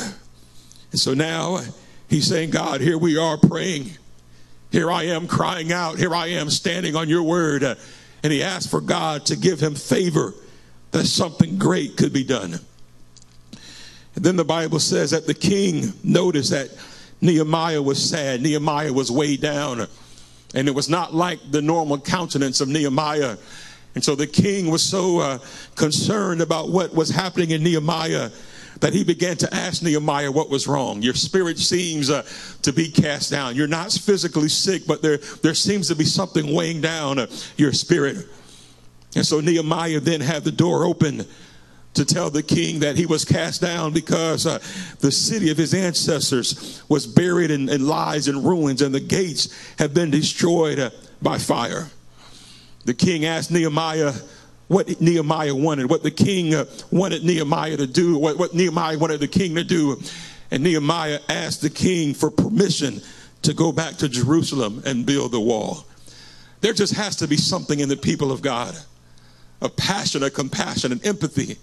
And 0.92 1.00
so 1.00 1.16
now 1.16 1.62
he's 2.08 2.28
saying, 2.28 2.52
God, 2.52 2.80
here 2.80 3.00
we 3.00 3.18
are 3.18 3.40
praying. 3.40 3.90
Here 4.72 4.92
I 4.92 5.06
am 5.06 5.28
crying 5.28 5.72
out. 5.72 5.98
Here 5.98 6.14
I 6.14 6.28
am 6.28 6.52
standing 6.52 6.96
on 6.96 7.10
your 7.10 7.24
word. 7.24 7.64
And 7.64 8.32
he 8.32 8.44
asked 8.44 8.70
for 8.70 8.82
God 8.82 9.26
to 9.26 9.36
give 9.36 9.60
him 9.60 9.74
favor 9.74 10.36
that 10.98 11.06
something 11.06 11.58
great 11.58 11.96
could 11.98 12.12
be 12.12 12.24
done. 12.24 12.60
And 14.16 14.26
then 14.26 14.36
the 14.36 14.46
Bible 14.46 14.80
says 14.80 15.12
that 15.12 15.28
the 15.28 15.34
king 15.34 15.94
noticed 16.04 16.50
that 16.50 16.70
Nehemiah 17.22 17.82
was 17.82 18.04
sad. 18.04 18.42
Nehemiah 18.42 18.92
was 18.92 19.12
weighed 19.12 19.42
down. 19.42 19.88
And 20.56 20.68
it 20.68 20.74
was 20.74 20.90
not 20.90 21.14
like 21.14 21.40
the 21.52 21.62
normal 21.62 22.00
countenance 22.00 22.62
of 22.62 22.68
Nehemiah. 22.68 23.38
And 23.96 24.04
so 24.04 24.16
the 24.16 24.28
king 24.28 24.72
was 24.72 24.84
so 24.84 25.20
uh, 25.20 25.40
concerned 25.76 26.42
about 26.42 26.70
what 26.70 26.94
was 26.94 27.10
happening 27.10 27.52
in 27.52 27.64
Nehemiah 27.64 28.32
that 28.80 28.94
he 28.94 29.04
began 29.04 29.38
to 29.38 29.54
ask 29.54 29.82
Nehemiah 29.82 30.32
what 30.32 30.50
was 30.50 30.68
wrong. 30.68 31.02
Your 31.02 31.16
spirit 31.16 31.58
seems 31.58 32.10
uh, 32.10 32.24
to 32.62 32.72
be 32.72 32.90
cast 32.90 33.32
down. 33.32 33.56
You're 33.56 33.68
not 33.68 33.92
physically 33.92 34.50
sick, 34.50 34.86
but 34.88 35.02
there, 35.02 35.18
there 35.18 35.56
seems 35.56 35.88
to 35.88 35.96
be 35.96 36.06
something 36.06 36.54
weighing 36.54 36.82
down 36.82 37.20
uh, 37.20 37.28
your 37.56 37.74
spirit. 37.74 38.28
And 39.16 39.26
so 39.26 39.40
Nehemiah 39.40 40.00
then 40.00 40.22
had 40.22 40.44
the 40.44 40.52
door 40.52 40.84
open 40.84 41.26
to 41.98 42.06
tell 42.06 42.30
the 42.30 42.44
king 42.44 42.80
that 42.80 42.96
he 42.96 43.08
was 43.08 43.26
cast 43.26 43.62
down 43.62 43.92
because 43.92 44.46
uh, 44.46 44.60
the 45.00 45.12
city 45.12 45.50
of 45.50 45.58
his 45.58 45.74
ancestors 45.74 46.84
was 46.88 47.08
buried 47.08 47.50
in, 47.50 47.70
in, 47.70 47.88
lies 47.88 48.28
and 48.28 48.46
ruins 48.46 48.84
and 48.84 48.94
the 48.94 49.00
gates 49.00 49.74
had 49.80 49.94
been 49.94 50.12
destroyed 50.12 50.78
uh, 50.78 50.92
by 51.24 51.40
fire. 51.40 51.88
The 52.86 52.94
king 52.94 53.26
asked 53.26 53.50
Nehemiah 53.50 54.14
what 54.68 55.02
Nehemiah 55.02 55.56
wanted, 55.56 55.90
what 55.90 56.04
the 56.04 56.12
king 56.12 56.54
uh, 56.54 56.66
wanted 56.92 57.24
Nehemiah 57.24 57.78
to 57.78 57.88
do, 57.88 58.18
what, 58.20 58.38
what 58.38 58.54
Nehemiah 58.54 59.00
wanted 59.00 59.20
the 59.20 59.28
king 59.28 59.56
to 59.56 59.64
do. 59.64 60.00
And 60.52 60.64
Nehemiah 60.64 61.20
asked 61.30 61.62
the 61.62 61.70
king 61.70 62.14
for 62.14 62.30
permission 62.30 63.02
to 63.42 63.54
go 63.54 63.72
back 63.72 63.96
to 63.98 64.10
Jerusalem 64.10 64.84
and 64.86 65.06
build 65.06 65.32
the 65.32 65.40
wall. 65.40 65.86
There 66.62 66.74
just 66.74 66.94
has 66.94 67.16
to 67.18 67.28
be 67.28 67.38
something 67.38 67.80
in 67.80 67.90
the 67.90 67.98
people 67.98 68.32
of 68.32 68.42
God 68.42 68.78
a 69.62 69.70
passion, 69.70 70.24
a 70.24 70.30
compassion, 70.30 70.92
and 70.92 71.06
empathy 71.06 71.58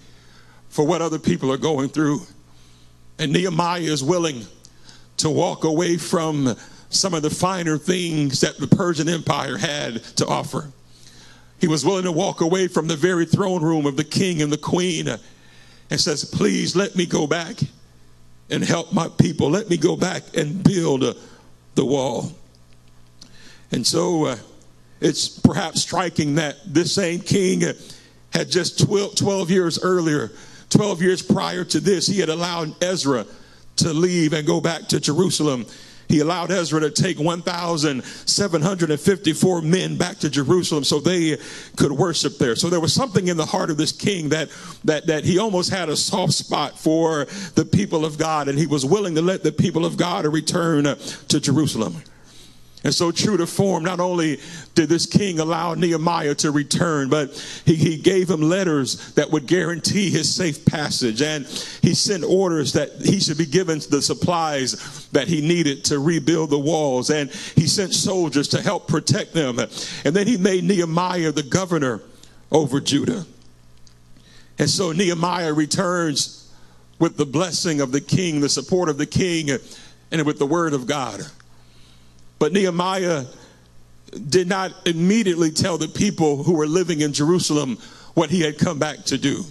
for 0.68 0.86
what 0.86 1.00
other 1.00 1.18
people 1.18 1.52
are 1.52 1.56
going 1.56 1.88
through. 1.88 2.20
And 3.18 3.32
Nehemiah 3.32 3.80
is 3.80 4.02
willing 4.02 4.44
to 5.18 5.30
walk 5.30 5.64
away 5.64 5.96
from 5.96 6.56
some 6.90 7.14
of 7.14 7.22
the 7.22 7.30
finer 7.30 7.78
things 7.78 8.40
that 8.40 8.58
the 8.58 8.66
Persian 8.66 9.08
Empire 9.08 9.56
had 9.56 10.02
to 10.16 10.26
offer. 10.26 10.70
He 11.60 11.68
was 11.68 11.84
willing 11.84 12.04
to 12.04 12.12
walk 12.12 12.40
away 12.40 12.68
from 12.68 12.88
the 12.88 12.96
very 12.96 13.24
throne 13.24 13.62
room 13.62 13.86
of 13.86 13.96
the 13.96 14.04
king 14.04 14.42
and 14.42 14.52
the 14.52 14.58
queen 14.58 15.08
and 15.08 16.00
says, 16.00 16.24
Please 16.24 16.74
let 16.74 16.96
me 16.96 17.06
go 17.06 17.26
back 17.26 17.56
and 18.50 18.62
help 18.62 18.92
my 18.92 19.08
people. 19.08 19.50
Let 19.50 19.70
me 19.70 19.76
go 19.76 19.96
back 19.96 20.36
and 20.36 20.62
build 20.62 21.16
the 21.74 21.84
wall. 21.84 22.32
And 23.72 23.86
so 23.86 24.26
uh, 24.26 24.36
it's 25.00 25.28
perhaps 25.28 25.82
striking 25.82 26.36
that 26.36 26.56
this 26.66 26.94
same 26.94 27.20
king 27.20 27.62
had 28.32 28.50
just 28.50 28.86
12, 28.86 29.16
12 29.16 29.50
years 29.50 29.82
earlier, 29.82 30.30
12 30.70 31.02
years 31.02 31.22
prior 31.22 31.64
to 31.64 31.80
this, 31.80 32.06
he 32.06 32.20
had 32.20 32.28
allowed 32.28 32.82
Ezra 32.82 33.26
to 33.76 33.92
leave 33.92 34.32
and 34.32 34.46
go 34.46 34.60
back 34.60 34.82
to 34.88 35.00
Jerusalem 35.00 35.66
he 36.08 36.20
allowed 36.20 36.50
Ezra 36.50 36.80
to 36.80 36.90
take 36.90 37.18
1,754 37.18 39.62
men 39.62 39.96
back 39.96 40.18
to 40.18 40.28
Jerusalem 40.30 40.84
so 40.84 41.00
they 41.00 41.38
could 41.76 41.92
worship 41.92 42.36
there. 42.38 42.54
So 42.56 42.70
there 42.70 42.80
was 42.80 42.92
something 42.92 43.28
in 43.28 43.36
the 43.36 43.46
heart 43.46 43.70
of 43.70 43.76
this 43.76 43.92
king 43.92 44.30
that, 44.30 44.48
that, 44.84 45.06
that 45.06 45.24
he 45.24 45.38
almost 45.38 45.70
had 45.70 45.88
a 45.88 45.96
soft 45.96 46.32
spot 46.34 46.76
for 46.78 47.26
the 47.54 47.64
people 47.64 48.04
of 48.04 48.18
God, 48.18 48.48
and 48.48 48.58
he 48.58 48.66
was 48.66 48.84
willing 48.84 49.14
to 49.14 49.22
let 49.22 49.42
the 49.42 49.52
people 49.52 49.86
of 49.86 49.96
God 49.96 50.26
return 50.26 50.84
to 50.84 51.40
Jerusalem. 51.40 52.02
And 52.84 52.94
so, 52.94 53.10
true 53.10 53.38
to 53.38 53.46
form, 53.46 53.82
not 53.82 53.98
only 53.98 54.38
did 54.74 54.90
this 54.90 55.06
king 55.06 55.40
allow 55.40 55.72
Nehemiah 55.72 56.34
to 56.36 56.50
return, 56.50 57.08
but 57.08 57.32
he, 57.64 57.76
he 57.76 57.96
gave 57.96 58.28
him 58.28 58.42
letters 58.42 59.14
that 59.14 59.30
would 59.30 59.46
guarantee 59.46 60.10
his 60.10 60.32
safe 60.32 60.66
passage. 60.66 61.22
And 61.22 61.46
he 61.80 61.94
sent 61.94 62.24
orders 62.24 62.74
that 62.74 62.90
he 63.00 63.20
should 63.20 63.38
be 63.38 63.46
given 63.46 63.80
the 63.88 64.02
supplies 64.02 65.08
that 65.12 65.28
he 65.28 65.40
needed 65.40 65.86
to 65.86 65.98
rebuild 65.98 66.50
the 66.50 66.58
walls. 66.58 67.08
And 67.08 67.30
he 67.30 67.66
sent 67.66 67.94
soldiers 67.94 68.48
to 68.48 68.60
help 68.60 68.86
protect 68.86 69.32
them. 69.32 69.58
And 69.58 70.14
then 70.14 70.26
he 70.26 70.36
made 70.36 70.64
Nehemiah 70.64 71.32
the 71.32 71.42
governor 71.42 72.02
over 72.52 72.80
Judah. 72.80 73.24
And 74.58 74.68
so 74.68 74.92
Nehemiah 74.92 75.54
returns 75.54 76.52
with 76.98 77.16
the 77.16 77.26
blessing 77.26 77.80
of 77.80 77.92
the 77.92 78.00
king, 78.02 78.40
the 78.40 78.48
support 78.50 78.90
of 78.90 78.98
the 78.98 79.06
king, 79.06 79.48
and 80.12 80.26
with 80.26 80.38
the 80.38 80.46
word 80.46 80.74
of 80.74 80.86
God. 80.86 81.22
But 82.44 82.52
Nehemiah 82.52 83.24
did 84.28 84.48
not 84.48 84.70
immediately 84.84 85.50
tell 85.50 85.78
the 85.78 85.88
people 85.88 86.42
who 86.42 86.52
were 86.52 86.66
living 86.66 87.00
in 87.00 87.14
Jerusalem 87.14 87.78
what 88.12 88.28
he 88.28 88.42
had 88.42 88.58
come 88.58 88.78
back 88.78 89.02
to 89.04 89.16
do. 89.16 89.44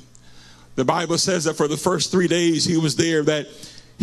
The 0.76 0.86
Bible 0.86 1.18
says 1.18 1.46
that 1.46 1.56
for 1.56 1.68
the 1.68 1.76
first 1.76 2.12
three 2.12 2.28
days 2.28 2.66
he 2.66 2.78
was 2.78 2.96
there, 2.96 3.24
that 3.24 3.48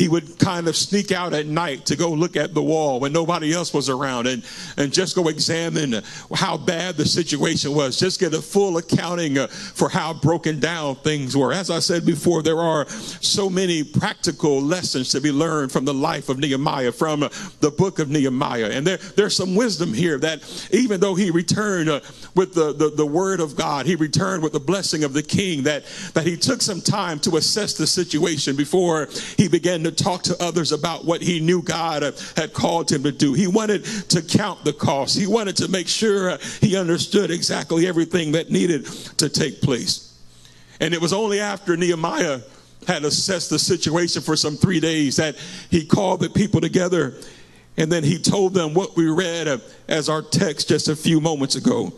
he 0.01 0.09
would 0.09 0.39
kind 0.39 0.67
of 0.67 0.75
sneak 0.75 1.13
out 1.13 1.35
at 1.35 1.45
night 1.45 1.85
to 1.85 1.95
go 1.95 2.11
look 2.11 2.35
at 2.35 2.55
the 2.55 2.63
wall 2.63 3.01
when 3.01 3.13
nobody 3.13 3.53
else 3.53 3.75
was 3.75 3.91
around 3.91 4.27
and, 4.27 4.43
and 4.79 4.95
just 4.95 5.15
go 5.15 5.29
examine 5.29 6.03
how 6.35 6.57
bad 6.57 6.97
the 6.97 7.05
situation 7.05 7.75
was. 7.75 7.99
Just 7.99 8.19
get 8.19 8.33
a 8.33 8.41
full 8.41 8.79
accounting 8.79 9.37
for 9.47 9.91
how 9.91 10.15
broken 10.15 10.59
down 10.59 10.95
things 10.97 11.37
were. 11.37 11.53
As 11.53 11.69
I 11.69 11.81
said 11.81 12.07
before, 12.07 12.43
there 12.43 12.61
are 12.61 12.89
so 12.89 13.51
many 13.51 13.85
practical 13.85 14.63
lessons 14.63 15.11
to 15.11 15.21
be 15.21 15.31
learned 15.31 15.71
from 15.71 15.85
the 15.85 15.93
life 15.93 16.31
of 16.31 16.39
Nehemiah, 16.39 16.93
from 16.93 17.21
the 17.61 17.71
book 17.71 17.99
of 17.99 18.09
Nehemiah. 18.09 18.71
And 18.73 18.87
there, 18.87 18.97
there's 18.97 19.37
some 19.37 19.55
wisdom 19.55 19.93
here 19.93 20.17
that 20.21 20.41
even 20.73 21.01
though 21.01 21.15
he 21.15 21.31
returned 21.31 21.91
uh, 21.91 22.01
with 22.35 22.55
the, 22.55 22.73
the, 22.73 22.89
the 22.89 23.05
word 23.05 23.41
of 23.41 23.55
God, 23.55 23.85
he 23.85 23.97
returned 23.97 24.43
with 24.43 24.55
the 24.55 24.61
blessing 24.61 25.05
of 25.05 25.13
the 25.13 25.23
king, 25.23 25.65
that, 25.65 25.85
that 26.15 26.27
he 26.27 26.39
took 26.39 26.63
some 26.63 26.81
time 26.81 27.19
to 27.21 27.37
assess 27.37 27.75
the 27.75 27.87
situation 27.87 28.57
before 28.57 29.07
he 29.37 29.47
began 29.47 29.85
to 29.85 29.90
talk 29.97 30.23
to 30.25 30.43
others 30.43 30.73
about 30.73 31.05
what 31.05 31.23
he 31.23 31.41
knew 31.41 31.63
God 31.63 32.03
had 32.37 32.53
called 32.53 32.91
him 32.91 33.03
to 33.05 33.13
do. 33.13 33.33
He 33.33 33.47
wanted 33.47 33.85
to 33.85 34.23
count 34.23 34.65
the 34.65 34.73
cost. 34.73 35.19
He 35.19 35.27
wanted 35.27 35.57
to 35.57 35.69
make 35.69 35.89
sure 35.89 36.39
he 36.61 36.77
understood 36.77 37.31
exactly 37.31 37.87
everything 37.87 38.33
that 38.33 38.51
needed 38.51 38.87
to 39.19 39.29
take 39.29 39.61
place. 39.61 40.19
And 40.81 40.95
it 40.95 41.01
was 41.01 41.13
only 41.13 41.41
after 41.41 41.77
Nehemiah 41.77 42.41
had 42.87 43.05
assessed 43.05 43.51
the 43.51 43.59
situation 43.59 44.23
for 44.23 44.37
some 44.37 44.57
three 44.57 44.81
days 44.81 45.17
that 45.17 45.37
he 45.71 45.85
called 45.85 46.21
the 46.21 46.31
people 46.31 46.61
together 46.61 47.15
and 47.81 47.91
then 47.91 48.05
he 48.05 48.19
told 48.19 48.53
them 48.53 48.75
what 48.75 48.95
we 48.95 49.09
read 49.09 49.61
as 49.89 50.09
our 50.11 50.21
text 50.21 50.69
just 50.69 50.89
a 50.89 50.97
few 50.97 51.19
moments 51.21 51.57
ago. 51.57 51.93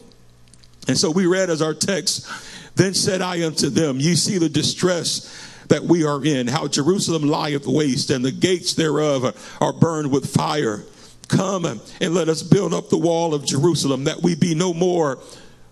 And 0.86 0.96
so 0.96 1.10
we 1.10 1.26
read 1.26 1.50
as 1.50 1.62
our 1.62 1.74
text, 1.74 2.28
then 2.76 2.94
said 2.94 3.20
I 3.20 3.44
unto 3.44 3.68
them, 3.68 3.98
You 3.98 4.14
see 4.14 4.38
the 4.38 4.48
distress 4.48 5.51
that 5.72 5.84
we 5.84 6.04
are 6.04 6.22
in, 6.22 6.48
how 6.48 6.68
Jerusalem 6.68 7.22
lieth 7.22 7.66
waste 7.66 8.10
and 8.10 8.22
the 8.22 8.30
gates 8.30 8.74
thereof 8.74 9.56
are 9.58 9.72
burned 9.72 10.12
with 10.12 10.28
fire. 10.28 10.84
Come 11.28 11.64
and 11.64 12.14
let 12.14 12.28
us 12.28 12.42
build 12.42 12.74
up 12.74 12.90
the 12.90 12.98
wall 12.98 13.32
of 13.32 13.46
Jerusalem 13.46 14.04
that 14.04 14.22
we 14.22 14.34
be 14.34 14.54
no 14.54 14.74
more 14.74 15.18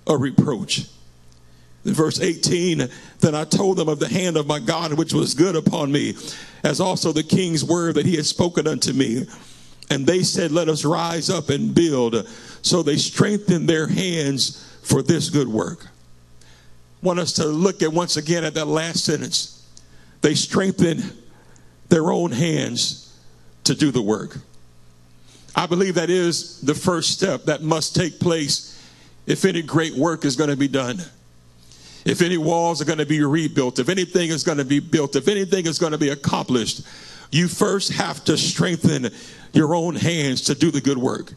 a 0.07 0.16
reproach. 0.16 0.87
In 1.85 1.92
verse 1.92 2.19
18, 2.19 2.88
then 3.21 3.35
I 3.35 3.45
told 3.45 3.76
them 3.76 3.90
of 3.90 3.99
the 3.99 4.09
hand 4.09 4.38
of 4.38 4.47
my 4.47 4.59
God 4.59 4.95
which 4.95 5.12
was 5.12 5.35
good 5.35 5.54
upon 5.54 5.92
me, 5.92 6.14
as 6.64 6.80
also 6.80 7.12
the 7.12 7.23
king's 7.23 7.62
word 7.62 7.97
that 7.97 8.07
he 8.07 8.16
had 8.16 8.25
spoken 8.25 8.66
unto 8.66 8.95
me. 8.95 9.26
And 9.90 10.07
they 10.07 10.23
said, 10.23 10.50
Let 10.50 10.71
us 10.71 10.83
rise 10.83 11.28
up 11.28 11.50
and 11.50 11.75
build. 11.75 12.26
So 12.62 12.83
they 12.83 12.97
strengthened 12.97 13.69
their 13.69 13.87
hands 13.87 14.66
for 14.83 15.02
this 15.02 15.28
good 15.28 15.49
work. 15.49 15.85
I 17.02 17.07
want 17.07 17.19
us 17.19 17.35
to 17.35 17.45
look 17.45 17.83
at 17.83 17.92
once 17.92 18.16
again 18.16 18.45
at 18.45 18.54
that 18.54 18.66
last 18.66 19.04
sentence. 19.04 19.60
They 20.21 20.35
strengthen 20.35 21.03
their 21.89 22.11
own 22.12 22.33
hands 22.33 23.19
to 23.65 23.75
do 23.75 23.91
the 23.91 24.03
work. 24.03 24.39
I 25.55 25.67
believe 25.67 25.95
that 25.97 26.11
is 26.11 26.61
the 26.61 26.75
first 26.75 27.11
step 27.11 27.45
that 27.45 27.62
must 27.62 27.95
take 27.95 28.21
place 28.21 28.77
if 29.27 29.45
any 29.45 29.62
great 29.62 29.95
work 29.95 30.25
is 30.25 30.37
going 30.37 30.50
to 30.50 30.57
be 30.57 30.69
done. 30.69 30.99
If 32.05 32.23
any 32.23 32.39
walls 32.39 32.81
are 32.81 32.85
going 32.85 32.99
to 32.99 33.07
be 33.07 33.23
rebuilt, 33.23 33.79
if 33.79 33.89
anything 33.89 34.31
is 34.31 34.43
going 34.43 34.59
to 34.59 34.65
be 34.65 34.81
built, 34.81 35.17
if 35.17 35.29
anything 35.29 35.67
is 35.67 35.79
going 35.79 35.93
to 35.93 35.99
be 35.99 36.09
accomplished, 36.09 36.83
you 37.31 37.47
first 37.47 37.93
have 37.93 38.25
to 38.25 38.37
strengthen 38.39 39.11
your 39.53 39.75
own 39.75 39.97
hands 39.97 40.43
to 40.43 40.55
do 40.55 40.71
the 40.71 40.81
good 40.81 40.99
work. 40.99 41.35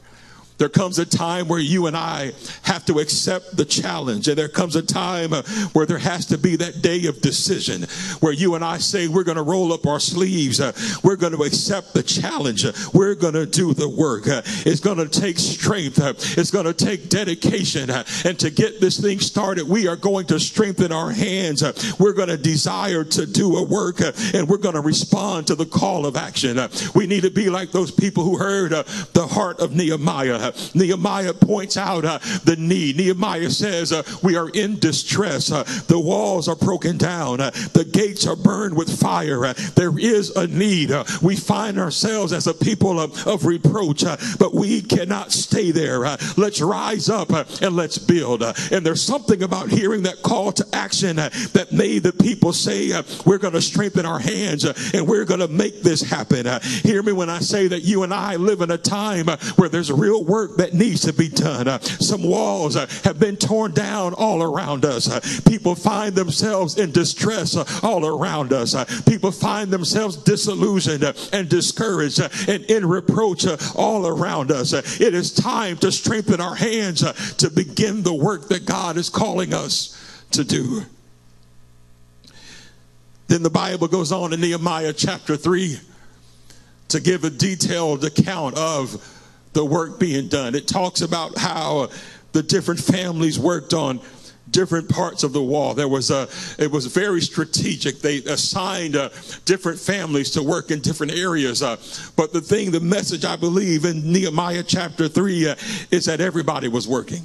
There 0.63 0.69
comes 0.69 0.97
a 0.97 1.05
time 1.05 1.49
where 1.49 1.59
you 1.59 1.87
and 1.87 1.97
I 1.97 2.31
have 2.61 2.85
to 2.85 2.99
accept 2.99 3.57
the 3.57 3.65
challenge. 3.65 4.29
And 4.29 4.37
there 4.37 4.47
comes 4.47 4.77
a 4.77 4.81
time 4.81 5.33
uh, 5.33 5.43
where 5.73 5.85
there 5.85 5.97
has 5.97 6.25
to 6.27 6.37
be 6.37 6.55
that 6.55 6.81
day 6.81 7.05
of 7.07 7.19
decision 7.19 7.81
where 8.21 8.31
you 8.31 8.55
and 8.55 8.63
I 8.63 8.77
say, 8.77 9.09
we're 9.09 9.25
going 9.25 9.35
to 9.35 9.43
roll 9.43 9.73
up 9.73 9.85
our 9.85 9.99
sleeves. 9.99 10.61
Uh, 10.61 10.71
we're 11.03 11.17
going 11.17 11.35
to 11.35 11.43
accept 11.43 11.93
the 11.93 12.01
challenge. 12.01 12.65
We're 12.93 13.15
going 13.15 13.33
to 13.33 13.45
do 13.45 13.73
the 13.73 13.89
work. 13.89 14.25
Uh, 14.25 14.41
it's 14.65 14.79
going 14.79 14.99
to 14.99 15.09
take 15.09 15.37
strength. 15.37 15.99
Uh, 15.99 16.13
it's 16.17 16.49
going 16.49 16.63
to 16.63 16.73
take 16.73 17.09
dedication. 17.09 17.89
Uh, 17.89 18.05
and 18.23 18.39
to 18.39 18.49
get 18.49 18.79
this 18.79 19.01
thing 19.01 19.19
started, 19.19 19.67
we 19.67 19.89
are 19.89 19.97
going 19.97 20.27
to 20.27 20.39
strengthen 20.39 20.93
our 20.93 21.11
hands. 21.11 21.61
Uh, 21.61 21.73
we're 21.99 22.13
going 22.13 22.29
to 22.29 22.37
desire 22.37 23.03
to 23.03 23.25
do 23.25 23.57
a 23.57 23.63
work 23.63 23.99
and 24.33 24.47
we're 24.47 24.57
going 24.57 24.75
to 24.75 24.81
respond 24.81 25.47
to 25.47 25.55
the 25.55 25.65
call 25.65 26.05
of 26.05 26.15
action. 26.15 26.57
we 26.95 27.05
need 27.05 27.23
to 27.23 27.31
be 27.31 27.49
like 27.49 27.71
those 27.73 27.91
people 27.91 28.23
who 28.23 28.37
heard 28.37 28.71
the 28.71 29.27
heart 29.29 29.59
of 29.59 29.75
Nehemiah. 29.75 30.52
Nehemiah 30.73 31.33
points 31.33 31.77
out 31.77 32.05
uh, 32.05 32.19
the 32.43 32.55
need. 32.57 32.97
Nehemiah 32.97 33.49
says, 33.49 33.91
uh, 33.91 34.03
We 34.21 34.35
are 34.35 34.49
in 34.49 34.79
distress. 34.79 35.51
Uh, 35.51 35.63
the 35.87 35.99
walls 35.99 36.47
are 36.47 36.55
broken 36.55 36.97
down. 36.97 37.41
Uh, 37.41 37.51
the 37.73 37.85
gates 37.85 38.27
are 38.27 38.35
burned 38.35 38.75
with 38.75 38.99
fire. 38.99 39.45
Uh, 39.45 39.53
there 39.75 39.97
is 39.97 40.31
a 40.31 40.47
need. 40.47 40.91
Uh, 40.91 41.03
we 41.21 41.35
find 41.35 41.79
ourselves 41.79 42.33
as 42.33 42.47
a 42.47 42.53
people 42.53 42.99
of, 42.99 43.27
of 43.27 43.45
reproach, 43.45 44.03
but 44.37 44.53
we 44.53 44.81
cannot 44.81 45.31
stay 45.31 45.71
there. 45.71 45.99
let's 46.37 46.61
rise 46.61 47.09
up 47.09 47.31
and 47.61 47.75
let's 47.75 47.97
build. 47.97 48.43
and 48.43 48.85
there's 48.85 49.01
something 49.01 49.43
about 49.43 49.69
hearing 49.69 50.03
that 50.03 50.21
call 50.21 50.51
to 50.51 50.65
action 50.73 51.15
that 51.15 51.67
made 51.71 52.03
the 52.03 52.13
people 52.13 52.53
say, 52.53 52.91
We're 53.25 53.37
going 53.37 53.53
to 53.53 53.61
strengthen 53.61 54.05
our 54.05 54.19
hands 54.19 54.65
and 54.65 55.07
we're 55.07 55.25
going 55.25 55.39
to 55.39 55.47
make 55.47 55.81
this 55.81 56.01
happen. 56.01 56.45
hear 56.61 57.03
me 57.03 57.11
when 57.11 57.29
I 57.29 57.39
say 57.39 57.67
that 57.67 57.81
you 57.81 58.03
and 58.03 58.13
I 58.13 58.35
live 58.35 58.61
in 58.61 58.71
a 58.71 58.77
time 58.77 59.27
where 59.55 59.69
there's 59.69 59.91
real 59.91 60.23
work 60.33 60.57
that 60.57 60.73
needs 60.73 61.01
to 61.01 61.13
be 61.13 61.29
done. 61.29 61.67
Uh, 61.67 61.79
some 61.79 62.23
walls 62.23 62.75
uh, 62.75 62.87
have 63.03 63.19
been 63.19 63.35
torn 63.35 63.71
down 63.71 64.15
all 64.15 64.41
around 64.41 64.83
us. 64.83 65.07
Uh, 65.07 65.19
people 65.47 65.75
find 65.75 66.15
themselves 66.15 66.79
in 66.79 66.91
distress 66.91 67.55
uh, 67.55 67.63
all 67.83 68.03
around 68.03 68.51
us. 68.51 68.73
Uh, 68.73 68.83
people 69.07 69.31
find 69.31 69.69
themselves 69.69 70.17
disillusioned 70.17 71.03
uh, 71.03 71.13
and 71.33 71.49
discouraged 71.49 72.19
and 72.49 72.63
in 72.63 72.83
reproach 72.83 73.45
all 73.75 74.07
around 74.07 74.51
us. 74.51 74.73
it 74.73 75.13
is 75.13 75.31
time 75.31 75.77
to 75.77 75.91
strengthen 75.91 76.41
our 76.41 76.55
hands 76.55 77.01
to 77.35 77.51
begin 77.51 78.01
the 78.01 78.13
work 78.13 78.47
that 78.47 78.65
God 78.65 78.97
is 78.97 79.09
calling 79.09 79.53
us 79.53 80.25
to 80.31 80.43
do. 80.43 80.81
Then 83.27 83.43
the 83.43 83.51
Bible 83.51 83.87
goes 83.87 84.11
on 84.11 84.33
in 84.33 84.41
Nehemiah 84.41 84.93
chapter 84.93 85.37
3 85.37 85.79
to 86.87 86.99
give 86.99 87.23
a 87.23 87.29
detailed 87.29 88.03
account 88.03 88.57
of 88.57 88.97
the 89.53 89.63
work 89.63 89.99
being 89.99 90.27
done. 90.27 90.55
It 90.55 90.67
talks 90.67 91.01
about 91.01 91.37
how 91.37 91.89
the 92.31 92.43
different 92.43 92.79
families 92.79 93.39
worked 93.39 93.73
on 93.73 94.01
different 94.49 94.89
parts 94.89 95.23
of 95.23 95.33
the 95.33 95.41
wall. 95.41 95.73
There 95.73 95.87
was 95.87 96.11
a, 96.11 96.27
it 96.59 96.71
was 96.71 96.85
very 96.85 97.21
strategic. 97.21 97.99
They 97.99 98.17
assigned 98.17 98.95
uh, 98.95 99.09
different 99.45 99.79
families 99.79 100.31
to 100.31 100.43
work 100.43 100.71
in 100.71 100.79
different 100.79 101.13
areas. 101.13 101.63
Uh, 101.63 101.77
but 102.15 102.33
the 102.33 102.41
thing, 102.41 102.71
the 102.71 102.79
message 102.79 103.25
I 103.25 103.35
believe 103.35 103.85
in 103.85 104.11
Nehemiah 104.11 104.63
chapter 104.63 105.07
three 105.07 105.47
uh, 105.47 105.55
is 105.91 106.05
that 106.05 106.21
everybody 106.21 106.67
was 106.67 106.87
working. 106.87 107.23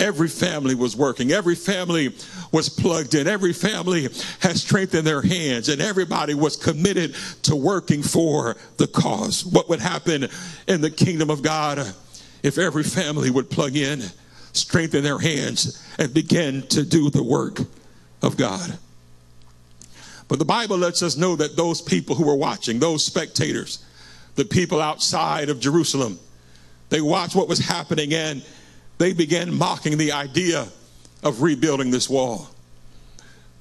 Every 0.00 0.28
family 0.28 0.74
was 0.74 0.96
working. 0.96 1.30
Every 1.30 1.54
family 1.54 2.14
was 2.50 2.68
plugged 2.68 3.14
in. 3.14 3.28
Every 3.28 3.52
family 3.52 4.08
had 4.40 4.56
strength 4.56 4.94
in 4.94 5.04
their 5.04 5.22
hands, 5.22 5.68
and 5.68 5.80
everybody 5.80 6.34
was 6.34 6.56
committed 6.56 7.14
to 7.42 7.54
working 7.54 8.02
for 8.02 8.56
the 8.76 8.88
cause. 8.88 9.46
What 9.46 9.68
would 9.68 9.80
happen 9.80 10.28
in 10.66 10.80
the 10.80 10.90
kingdom 10.90 11.30
of 11.30 11.42
God 11.42 11.78
if 12.42 12.58
every 12.58 12.82
family 12.82 13.30
would 13.30 13.50
plug 13.50 13.76
in, 13.76 14.02
strengthen 14.52 15.04
their 15.04 15.18
hands, 15.18 15.80
and 15.98 16.12
begin 16.12 16.62
to 16.68 16.84
do 16.84 17.08
the 17.08 17.22
work 17.22 17.60
of 18.20 18.36
God? 18.36 18.76
But 20.26 20.38
the 20.40 20.44
Bible 20.44 20.78
lets 20.78 21.02
us 21.02 21.16
know 21.16 21.36
that 21.36 21.56
those 21.56 21.80
people 21.80 22.16
who 22.16 22.26
were 22.26 22.34
watching, 22.34 22.80
those 22.80 23.04
spectators, 23.04 23.84
the 24.34 24.44
people 24.44 24.80
outside 24.80 25.50
of 25.50 25.60
Jerusalem, 25.60 26.18
they 26.88 27.00
watched 27.00 27.36
what 27.36 27.48
was 27.48 27.60
happening 27.60 28.12
and 28.12 28.44
they 28.98 29.12
began 29.12 29.52
mocking 29.52 29.98
the 29.98 30.12
idea 30.12 30.68
of 31.22 31.42
rebuilding 31.42 31.90
this 31.90 32.08
wall. 32.08 32.48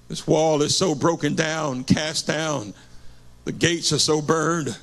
This 0.09 0.27
wall 0.27 0.61
is 0.61 0.77
so 0.77 0.93
broken 0.93 1.33
down, 1.33 1.83
cast 1.85 2.27
down, 2.27 2.73
the 3.45 3.51
gates 3.51 3.91
are 3.91 3.99
so 3.99 4.21
burned 4.21 4.77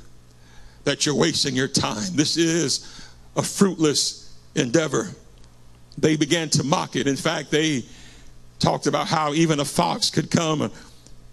that 0.85 1.07
you're 1.07 1.15
wasting 1.15 1.55
your 1.55 1.69
time. 1.69 2.15
This 2.15 2.37
is 2.37 3.09
a 3.37 3.43
fruitless 3.43 4.35
endeavor. 4.55 5.11
They 5.99 6.17
began 6.17 6.49
to 6.51 6.65
mock 6.65 6.97
it. 6.97 7.07
In 7.07 7.17
fact, 7.17 7.51
they 7.51 7.85
talked 8.59 8.87
about 8.87 9.07
how 9.07 9.33
even 9.35 9.61
a 9.61 9.65
fox 9.65 10.11
could 10.11 10.31
come 10.31 10.71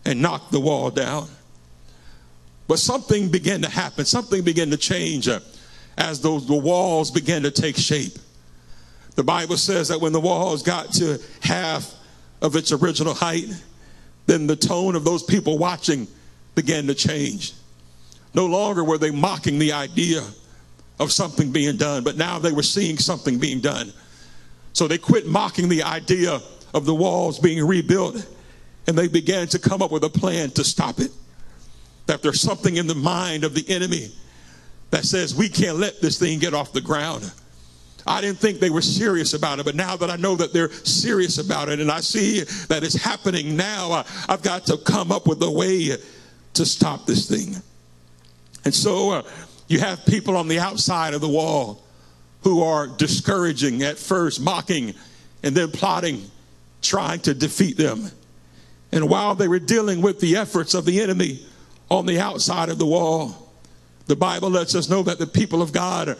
and 0.06 0.22
knock 0.22 0.50
the 0.52 0.60
wall 0.60 0.90
down. 0.90 1.28
But 2.68 2.80
something 2.80 3.30
began 3.30 3.62
to 3.62 3.70
happen, 3.70 4.06
something 4.06 4.42
began 4.44 4.70
to 4.72 4.78
change 4.78 5.30
as 5.98 6.22
those 6.22 6.46
the 6.48 6.56
walls 6.56 7.12
began 7.12 7.44
to 7.44 7.52
take 7.52 7.78
shape. 7.78 8.18
The 9.18 9.24
Bible 9.24 9.58
says 9.58 9.88
that 9.88 10.00
when 10.00 10.14
the 10.14 10.22
walls 10.22 10.62
got 10.62 10.94
to 10.94 11.20
half 11.42 11.92
of 12.44 12.56
its 12.56 12.72
original 12.72 13.16
height, 13.16 13.48
then 14.28 14.46
the 14.46 14.56
tone 14.56 14.96
of 14.96 15.04
those 15.04 15.24
people 15.24 15.58
watching 15.58 16.08
began 16.54 16.86
to 16.86 16.94
change. 16.94 17.54
No 18.36 18.46
longer 18.46 18.84
were 18.84 19.00
they 19.00 19.10
mocking 19.10 19.58
the 19.58 19.74
idea 19.74 20.22
of 21.00 21.12
something 21.12 21.52
being 21.52 21.78
done, 21.78 22.04
but 22.04 22.16
now 22.16 22.38
they 22.38 22.52
were 22.52 22.62
seeing 22.62 23.00
something 23.00 23.40
being 23.40 23.60
done. 23.60 23.92
So 24.74 24.88
they 24.88 25.00
quit 25.00 25.26
mocking 25.26 25.68
the 25.68 25.82
idea 25.82 26.40
of 26.76 26.86
the 26.86 26.94
walls 26.94 27.40
being 27.40 27.66
rebuilt 27.66 28.24
and 28.86 28.96
they 28.96 29.08
began 29.08 29.48
to 29.48 29.58
come 29.58 29.82
up 29.82 29.92
with 29.92 30.04
a 30.04 30.10
plan 30.10 30.52
to 30.52 30.64
stop 30.64 31.00
it. 31.00 31.12
That 32.06 32.22
there's 32.22 32.40
something 32.40 32.76
in 32.76 32.86
the 32.86 32.94
mind 32.94 33.44
of 33.44 33.56
the 33.56 33.68
enemy 33.68 34.12
that 34.92 35.06
says 35.06 35.34
we 35.34 35.50
can't 35.50 35.78
let 35.78 36.02
this 36.02 36.20
thing 36.20 36.38
get 36.38 36.54
off 36.54 36.72
the 36.72 36.82
ground. 36.82 37.32
I 38.08 38.22
didn't 38.22 38.40
think 38.40 38.60
they 38.60 38.70
were 38.70 38.82
serious 38.82 39.34
about 39.34 39.60
it, 39.60 39.66
but 39.66 39.76
now 39.76 39.98
that 39.98 40.10
I 40.10 40.16
know 40.16 40.36
that 40.36 40.54
they're 40.54 40.72
serious 40.72 41.38
about 41.38 41.70
it 41.70 41.80
and 41.80 41.92
I 41.92 42.00
see 42.00 42.42
that 42.70 42.84
it's 42.84 42.96
happening 42.96 43.58
now, 43.58 43.92
uh, 43.92 44.04
I've 44.30 44.42
got 44.42 44.66
to 44.68 44.78
come 44.78 45.12
up 45.12 45.28
with 45.28 45.42
a 45.44 45.52
way 45.52 45.98
to 46.54 46.66
stop 46.66 47.06
this 47.06 47.28
thing. 47.28 47.56
And 48.66 48.74
so 48.74 49.12
uh, 49.12 49.24
you 49.68 49.80
have 49.80 50.06
people 50.06 50.38
on 50.38 50.48
the 50.48 50.60
outside 50.60 51.14
of 51.14 51.22
the 51.22 51.28
wall 51.28 51.84
who 52.42 52.64
are 52.64 52.88
discouraging 52.88 53.84
at 53.84 53.98
first, 53.98 54.40
mocking, 54.40 54.94
and 55.44 55.56
then 55.56 55.72
plotting, 55.72 56.24
trying 56.82 57.20
to 57.22 57.34
defeat 57.34 57.78
them. 57.78 58.10
And 58.92 59.10
while 59.10 59.36
they 59.36 59.48
were 59.48 59.60
dealing 59.60 60.02
with 60.02 60.20
the 60.22 60.38
efforts 60.38 60.74
of 60.74 60.86
the 60.86 61.02
enemy 61.02 61.46
on 61.90 62.06
the 62.06 62.20
outside 62.20 62.70
of 62.70 62.78
the 62.78 62.86
wall, 62.86 63.52
the 64.06 64.16
Bible 64.16 64.50
lets 64.50 64.76
us 64.76 64.90
know 64.90 65.04
that 65.04 65.20
the 65.20 65.28
people 65.28 65.62
of 65.62 65.74
God 65.74 66.18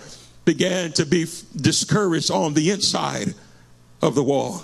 began 0.48 0.94
to 0.94 1.06
be 1.06 1.26
discouraged 1.58 2.32
on 2.32 2.54
the 2.54 2.72
inside 2.72 3.36
of 4.02 4.16
the 4.16 4.24
wall. 4.24 4.64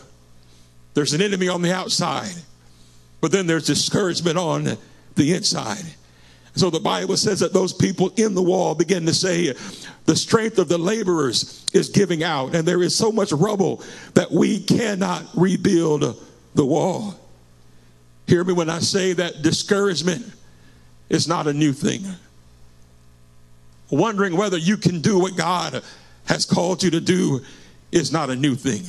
There's 0.93 1.11
an 1.11 1.21
enemy 1.21 1.49
on 1.49 1.61
the 1.61 1.75
outside, 1.75 2.35
but 3.19 3.33
then 3.33 3.47
there's 3.47 3.67
discouragement 3.67 4.37
on 4.37 4.77
the 5.15 5.33
inside. 5.33 5.83
So 6.55 6.69
the 6.69 6.79
Bible 6.79 7.17
says 7.17 7.41
that 7.41 7.51
those 7.51 7.73
people 7.73 8.13
in 8.15 8.33
the 8.33 8.41
wall 8.41 8.75
begin 8.75 9.05
to 9.07 9.13
say, 9.13 9.53
the 10.05 10.15
strength 10.15 10.57
of 10.57 10.69
the 10.69 10.77
laborers 10.77 11.65
is 11.73 11.89
giving 11.89 12.23
out, 12.23 12.55
and 12.55 12.65
there 12.65 12.81
is 12.81 12.95
so 12.95 13.11
much 13.11 13.33
rubble 13.33 13.83
that 14.13 14.31
we 14.31 14.61
cannot 14.61 15.25
rebuild 15.35 16.17
the 16.55 16.65
wall. 16.65 17.19
Hear 18.25 18.45
me 18.45 18.53
when 18.53 18.69
I 18.69 18.79
say 18.79 19.11
that 19.13 19.41
discouragement 19.41 20.31
is 21.09 21.27
not 21.27 21.47
a 21.47 21.53
new 21.53 21.73
thing 21.73 22.05
wondering 23.89 24.35
whether 24.35 24.57
you 24.57 24.77
can 24.77 25.01
do 25.01 25.19
what 25.19 25.35
God 25.35 25.83
has 26.25 26.45
called 26.45 26.83
you 26.83 26.91
to 26.91 27.01
do 27.01 27.41
is 27.91 28.11
not 28.11 28.29
a 28.29 28.35
new 28.35 28.55
thing. 28.55 28.83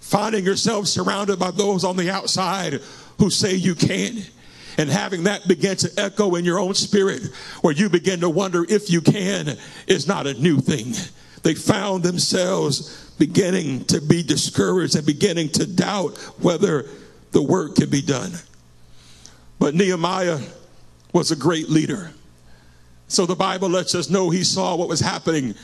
Finding 0.00 0.44
yourself 0.44 0.86
surrounded 0.86 1.38
by 1.38 1.50
those 1.50 1.84
on 1.84 1.96
the 1.96 2.10
outside 2.10 2.80
who 3.18 3.30
say 3.30 3.54
you 3.54 3.74
can't 3.74 4.30
and 4.78 4.88
having 4.88 5.24
that 5.24 5.46
begin 5.48 5.76
to 5.76 5.90
echo 5.98 6.36
in 6.36 6.44
your 6.44 6.58
own 6.58 6.72
spirit 6.72 7.26
where 7.62 7.74
you 7.74 7.88
begin 7.88 8.20
to 8.20 8.30
wonder 8.30 8.64
if 8.68 8.90
you 8.90 9.00
can 9.00 9.56
is 9.86 10.06
not 10.06 10.26
a 10.26 10.34
new 10.34 10.60
thing. 10.60 10.94
They 11.42 11.54
found 11.54 12.04
themselves 12.04 13.12
beginning 13.18 13.84
to 13.86 14.00
be 14.00 14.22
discouraged 14.22 14.96
and 14.96 15.04
beginning 15.04 15.48
to 15.50 15.66
doubt 15.66 16.16
whether 16.40 16.86
the 17.32 17.42
work 17.42 17.74
can 17.74 17.90
be 17.90 18.02
done. 18.02 18.32
But 19.58 19.74
Nehemiah 19.74 20.38
was 21.12 21.32
a 21.32 21.36
great 21.36 21.68
leader. 21.68 22.12
So 23.08 23.26
the 23.26 23.34
Bible 23.34 23.68
lets 23.68 23.94
us 23.94 24.10
know 24.10 24.30
he 24.30 24.44
saw 24.44 24.76
what 24.76 24.88
was 24.88 25.00
happening. 25.00 25.54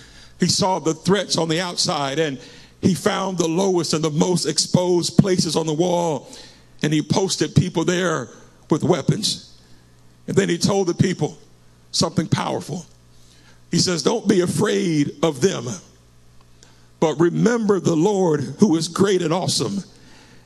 He 0.40 0.46
saw 0.46 0.78
the 0.78 0.94
threats 0.94 1.37
on 1.37 1.48
the 1.48 1.61
outside 1.61 2.18
and 2.18 2.40
he 2.80 2.94
found 2.94 3.38
the 3.38 3.48
lowest 3.48 3.94
and 3.94 4.02
the 4.02 4.11
most 4.11 4.46
exposed 4.46 5.16
places 5.16 5.57
on 5.57 5.66
the 5.66 5.74
wall 5.74 6.28
and 6.83 6.92
he 6.92 7.02
posted 7.02 7.54
people 7.54 7.85
there 7.85 8.28
with 8.70 8.83
weapons. 8.83 9.59
And 10.26 10.37
then 10.37 10.48
he 10.48 10.59
told 10.59 10.87
the 10.87 10.94
people 10.94 11.38
something 11.92 12.28
powerful. 12.28 12.85
He 13.70 13.78
says, 13.78 14.02
Don't 14.02 14.28
be 14.28 14.40
afraid 14.40 15.12
of 15.22 15.40
them, 15.40 15.66
but 17.00 17.18
remember 17.18 17.80
the 17.80 17.96
Lord 17.96 18.40
who 18.59 18.76
is 18.76 18.88
great 18.88 19.22
and 19.22 19.33
awesome, 19.33 19.83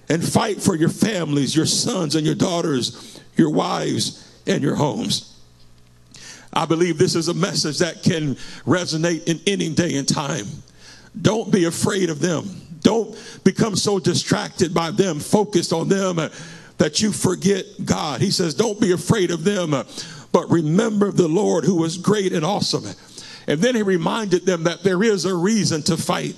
and 0.09 0.27
fight 0.27 0.63
for 0.63 0.75
your 0.75 0.89
families, 0.89 1.55
your 1.55 1.67
sons 1.67 2.15
and 2.15 2.25
your 2.25 2.35
daughters, 2.35 3.21
your 3.37 3.51
wives 3.51 4.41
and 4.47 4.63
your 4.63 4.77
homes. 4.77 5.38
I 6.53 6.67
believe 6.67 6.99
this 6.99 7.15
is 7.15 7.29
a 7.29 7.35
message 7.35 7.79
that 7.79 8.03
can 8.03 8.35
resonate 8.67 9.25
in 9.25 9.41
any 9.47 9.71
day 9.71 9.97
and 9.97 10.09
time. 10.09 10.47
Don't 11.21 11.53
be 11.53 11.65
afraid 11.65 12.11
of 12.11 12.21
them. 12.21 12.45
Don't 12.81 13.17
become 13.45 13.77
so 13.77 13.99
distracted 13.99 14.73
by 14.73 14.91
them, 14.91 15.19
focused 15.21 15.73
on 15.73 15.89
them, 15.89 16.19
uh, 16.19 16.29
that 16.79 17.03
you 17.03 17.13
forget 17.13 17.65
God. 17.85 18.21
He 18.21 18.31
says, 18.31 18.55
Don't 18.55 18.81
be 18.81 18.93
afraid 18.93 19.31
of 19.31 19.45
them, 19.45 19.75
uh, 19.75 19.85
but 20.33 20.49
remember 20.51 21.11
the 21.11 21.29
Lord 21.29 21.65
who 21.65 21.85
is 21.85 21.99
great 21.99 22.33
and 22.33 22.45
awesome. 22.45 22.85
And 23.47 23.61
then 23.61 23.75
he 23.75 23.83
reminded 23.83 24.47
them 24.47 24.65
that 24.65 24.83
there 24.83 25.03
is 25.03 25.25
a 25.25 25.35
reason 25.35 25.83
to 25.85 25.97
fight. 25.97 26.37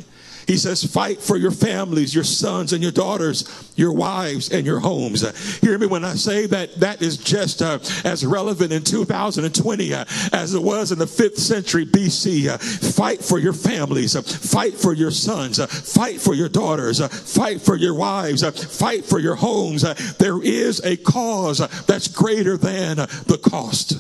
He 0.51 0.57
says, 0.57 0.83
fight 0.83 1.21
for 1.21 1.37
your 1.37 1.53
families, 1.53 2.13
your 2.13 2.25
sons 2.25 2.73
and 2.73 2.83
your 2.83 2.91
daughters, 2.91 3.73
your 3.77 3.93
wives 3.93 4.51
and 4.51 4.67
your 4.67 4.81
homes. 4.81 5.23
Hear 5.61 5.79
me 5.79 5.87
when 5.87 6.05
I 6.05 6.15
say 6.15 6.47
that 6.47 6.75
that 6.81 7.03
is 7.03 7.19
just 7.19 7.63
uh, 7.63 7.79
as 8.05 8.27
relevant 8.27 8.73
in 8.73 8.83
2020 8.83 9.95
uh, 9.95 10.05
as 10.33 10.53
it 10.53 10.61
was 10.61 10.91
in 10.91 10.99
the 10.99 11.07
fifth 11.07 11.39
century 11.39 11.87
BC. 11.87 12.49
Uh, 12.49 12.59
fight 12.59 13.23
for 13.23 13.39
your 13.39 13.53
families, 13.53 14.17
uh, 14.17 14.23
fight 14.23 14.75
for 14.75 14.93
your 14.93 15.13
sons, 15.13 15.61
uh, 15.61 15.69
fight 15.69 16.21
for 16.21 16.35
your 16.35 16.49
daughters, 16.49 16.99
fight 17.33 17.61
for 17.61 17.77
your 17.77 17.95
wives, 17.95 18.43
fight 18.77 19.05
for 19.05 19.21
your 19.21 19.37
homes. 19.37 19.83
there 20.17 20.43
is 20.43 20.85
a 20.85 20.97
cause 20.97 21.59
that's 21.87 22.09
greater 22.09 22.57
than 22.57 22.97
the 22.97 23.39
cost. 23.41 23.93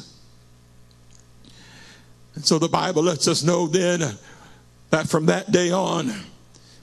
And 2.34 2.44
so 2.44 2.58
the 2.58 2.68
Bible 2.68 3.04
lets 3.04 3.28
us 3.28 3.44
know 3.44 3.68
then 3.68 4.00
that 4.90 5.08
from 5.08 5.26
that 5.26 5.52
day 5.52 5.70
on, 5.70 6.12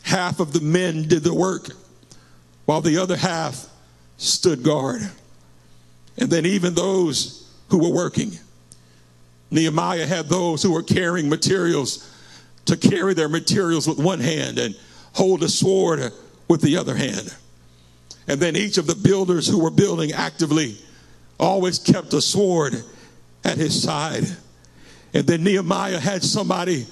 half 0.08 0.40
of 0.40 0.54
the 0.54 0.62
men 0.62 1.06
did 1.06 1.22
the 1.22 1.34
work 1.34 1.68
while 2.64 2.80
the 2.80 2.98
other 2.98 3.18
half 3.18 3.68
stood 4.16 4.64
guard. 4.64 5.02
And 6.18 6.30
then 6.30 6.46
even 6.46 6.74
those 6.74 7.52
who 7.70 7.78
were 7.78 7.94
working, 7.94 8.32
Nehemiah 9.52 10.08
had 10.08 10.28
those 10.30 10.64
who 10.64 10.72
were 10.72 10.82
carrying 10.82 11.28
materials 11.28 12.10
to 12.66 12.78
carry 12.78 13.14
their 13.16 13.28
materials 13.28 13.86
with 13.86 14.00
one 14.00 14.22
hand 14.22 14.58
and 14.60 14.76
hold 15.12 15.44
a 15.44 15.50
sword 15.50 16.14
with 16.48 16.62
the 16.62 16.78
other 16.78 16.96
hand. 16.96 17.36
And 18.30 18.40
then 18.40 18.56
each 18.56 18.78
of 18.78 18.88
the 18.88 18.96
builders 18.96 19.46
who 19.46 19.62
were 19.62 19.72
building 19.72 20.14
actively 20.14 20.78
always 21.38 21.80
kept 21.80 22.14
a 22.14 22.22
sword 22.22 22.82
at 23.44 23.58
his 23.58 23.84
side. 23.84 24.24
And 25.14 25.28
then 25.28 25.44
Nehemiah 25.44 26.00
had 26.00 26.24
somebody 26.24 26.86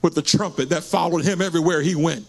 with 0.00 0.14
the 0.14 0.22
trumpet 0.22 0.70
that 0.70 0.84
followed 0.84 1.24
him 1.24 1.42
everywhere 1.42 1.82
he 1.82 1.94
went. 1.94 2.26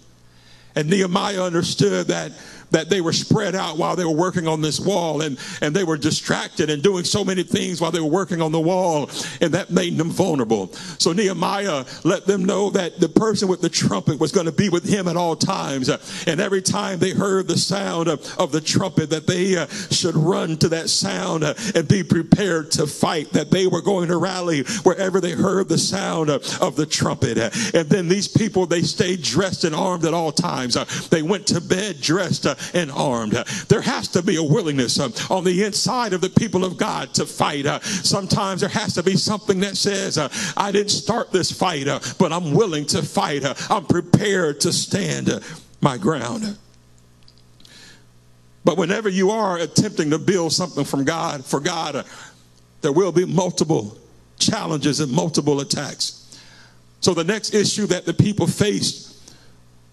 And 0.75 0.89
Nehemiah 0.89 1.43
understood 1.43 2.07
that 2.07 2.31
that 2.73 2.89
they 2.89 3.01
were 3.01 3.13
spread 3.13 3.55
out 3.55 3.77
while 3.77 3.95
they 3.95 4.05
were 4.05 4.11
working 4.11 4.47
on 4.47 4.61
this 4.61 4.79
wall 4.79 5.21
and, 5.21 5.39
and 5.61 5.75
they 5.75 5.83
were 5.83 5.97
distracted 5.97 6.69
and 6.69 6.83
doing 6.83 7.03
so 7.03 7.23
many 7.23 7.43
things 7.43 7.79
while 7.79 7.91
they 7.91 7.99
were 7.99 8.05
working 8.05 8.41
on 8.41 8.51
the 8.51 8.59
wall, 8.59 9.09
and 9.41 9.53
that 9.53 9.69
made 9.71 9.97
them 9.97 10.11
vulnerable. 10.11 10.73
So 10.99 11.13
Nehemiah 11.13 11.85
let 12.03 12.25
them 12.25 12.45
know 12.45 12.69
that 12.71 12.99
the 12.99 13.09
person 13.09 13.47
with 13.47 13.61
the 13.61 13.69
trumpet 13.69 14.19
was 14.19 14.31
going 14.31 14.45
to 14.45 14.51
be 14.51 14.69
with 14.69 14.83
him 14.83 15.07
at 15.07 15.15
all 15.15 15.35
times. 15.35 15.89
And 16.27 16.41
every 16.41 16.61
time 16.61 16.99
they 16.99 17.11
heard 17.11 17.47
the 17.47 17.57
sound 17.57 18.07
of, 18.07 18.37
of 18.37 18.51
the 18.51 18.61
trumpet, 18.61 19.09
that 19.11 19.27
they 19.27 19.57
uh, 19.57 19.67
should 19.91 20.15
run 20.15 20.57
to 20.57 20.69
that 20.69 20.89
sound 20.89 21.43
uh, 21.43 21.53
and 21.75 21.87
be 21.87 22.03
prepared 22.03 22.71
to 22.71 22.87
fight, 22.87 23.31
that 23.31 23.51
they 23.51 23.67
were 23.67 23.81
going 23.81 24.07
to 24.09 24.17
rally 24.17 24.63
wherever 24.83 25.21
they 25.21 25.31
heard 25.31 25.69
the 25.69 25.77
sound 25.77 26.29
of, 26.29 26.43
the 26.73 26.85
trumpet. 26.87 27.37
And 27.75 27.87
then 27.87 28.07
these 28.07 28.27
people, 28.27 28.65
they 28.65 28.81
stayed 28.81 29.21
dressed 29.21 29.63
and 29.63 29.75
armed 29.75 30.05
at 30.05 30.13
all 30.13 30.31
times. 30.31 30.75
Uh, 30.75 30.85
they 31.11 31.21
went 31.21 31.45
to 31.47 31.61
bed 31.61 32.01
dressed 32.01 32.47
uh, 32.47 32.55
and 32.73 32.91
armed. 32.91 33.33
There 33.67 33.81
has 33.81 34.07
to 34.09 34.21
be 34.21 34.35
a 34.37 34.43
willingness 34.43 34.99
uh, 34.99 35.09
on 35.29 35.43
the 35.43 35.63
inside 35.63 36.13
of 36.13 36.21
the 36.21 36.29
people 36.29 36.63
of 36.65 36.77
God 36.77 37.13
to 37.15 37.25
fight. 37.25 37.65
Uh, 37.65 37.79
sometimes 37.81 38.61
there 38.61 38.69
has 38.69 38.93
to 38.95 39.03
be 39.03 39.15
something 39.15 39.59
that 39.61 39.77
says, 39.77 40.17
uh, 40.17 40.29
I 40.57 40.71
didn't 40.71 40.91
start 40.91 41.31
this 41.31 41.51
fight, 41.51 41.87
uh, 41.87 41.99
but 42.19 42.31
I'm 42.31 42.53
willing 42.53 42.85
to 42.87 43.01
fight. 43.01 43.43
I'm 43.69 43.85
prepared 43.85 44.59
to 44.61 44.73
stand 44.73 45.29
my 45.81 45.97
ground. 45.97 46.57
But 48.65 48.77
whenever 48.77 49.09
you 49.09 49.31
are 49.31 49.57
attempting 49.57 50.09
to 50.11 50.19
build 50.19 50.53
something 50.53 50.85
from 50.85 51.03
God, 51.03 51.45
for 51.45 51.59
God, 51.59 52.05
there 52.81 52.93
will 52.93 53.11
be 53.11 53.25
multiple 53.25 53.97
challenges 54.39 54.99
and 54.99 55.11
multiple 55.11 55.59
attacks. 55.59 56.39
So 57.01 57.13
the 57.13 57.23
next 57.23 57.53
issue 57.53 57.85
that 57.87 58.05
the 58.05 58.13
people 58.13 58.47
faced 58.47 59.33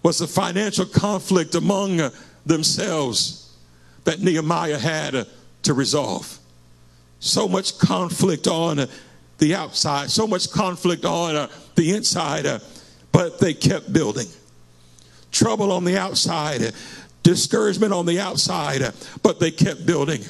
was 0.03 0.19
the 0.19 0.27
financial 0.27 0.85
conflict 0.85 1.55
among 1.55 1.99
themselves 2.45 3.55
that 4.03 4.19
Nehemiah 4.19 4.79
had 4.79 5.15
uh, 5.15 5.25
to 5.63 5.73
resolve. 5.73 6.39
So 7.19 7.47
much 7.47 7.77
conflict 7.77 8.47
on 8.47 8.79
uh, 8.79 8.87
the 9.37 9.55
outside, 9.55 10.09
so 10.09 10.27
much 10.27 10.51
conflict 10.51 11.05
on 11.05 11.35
uh, 11.35 11.47
the 11.75 11.95
inside, 11.95 12.61
but 13.11 13.39
they 13.39 13.53
kept 13.53 13.91
building. 13.91 14.27
Trouble 15.31 15.71
on 15.71 15.83
the 15.83 15.97
outside, 15.97 16.73
discouragement 17.23 17.93
on 17.93 18.05
the 18.05 18.19
outside, 18.19 18.81
but 19.23 19.39
they 19.39 19.51
kept 19.51 19.85
building 19.85 20.23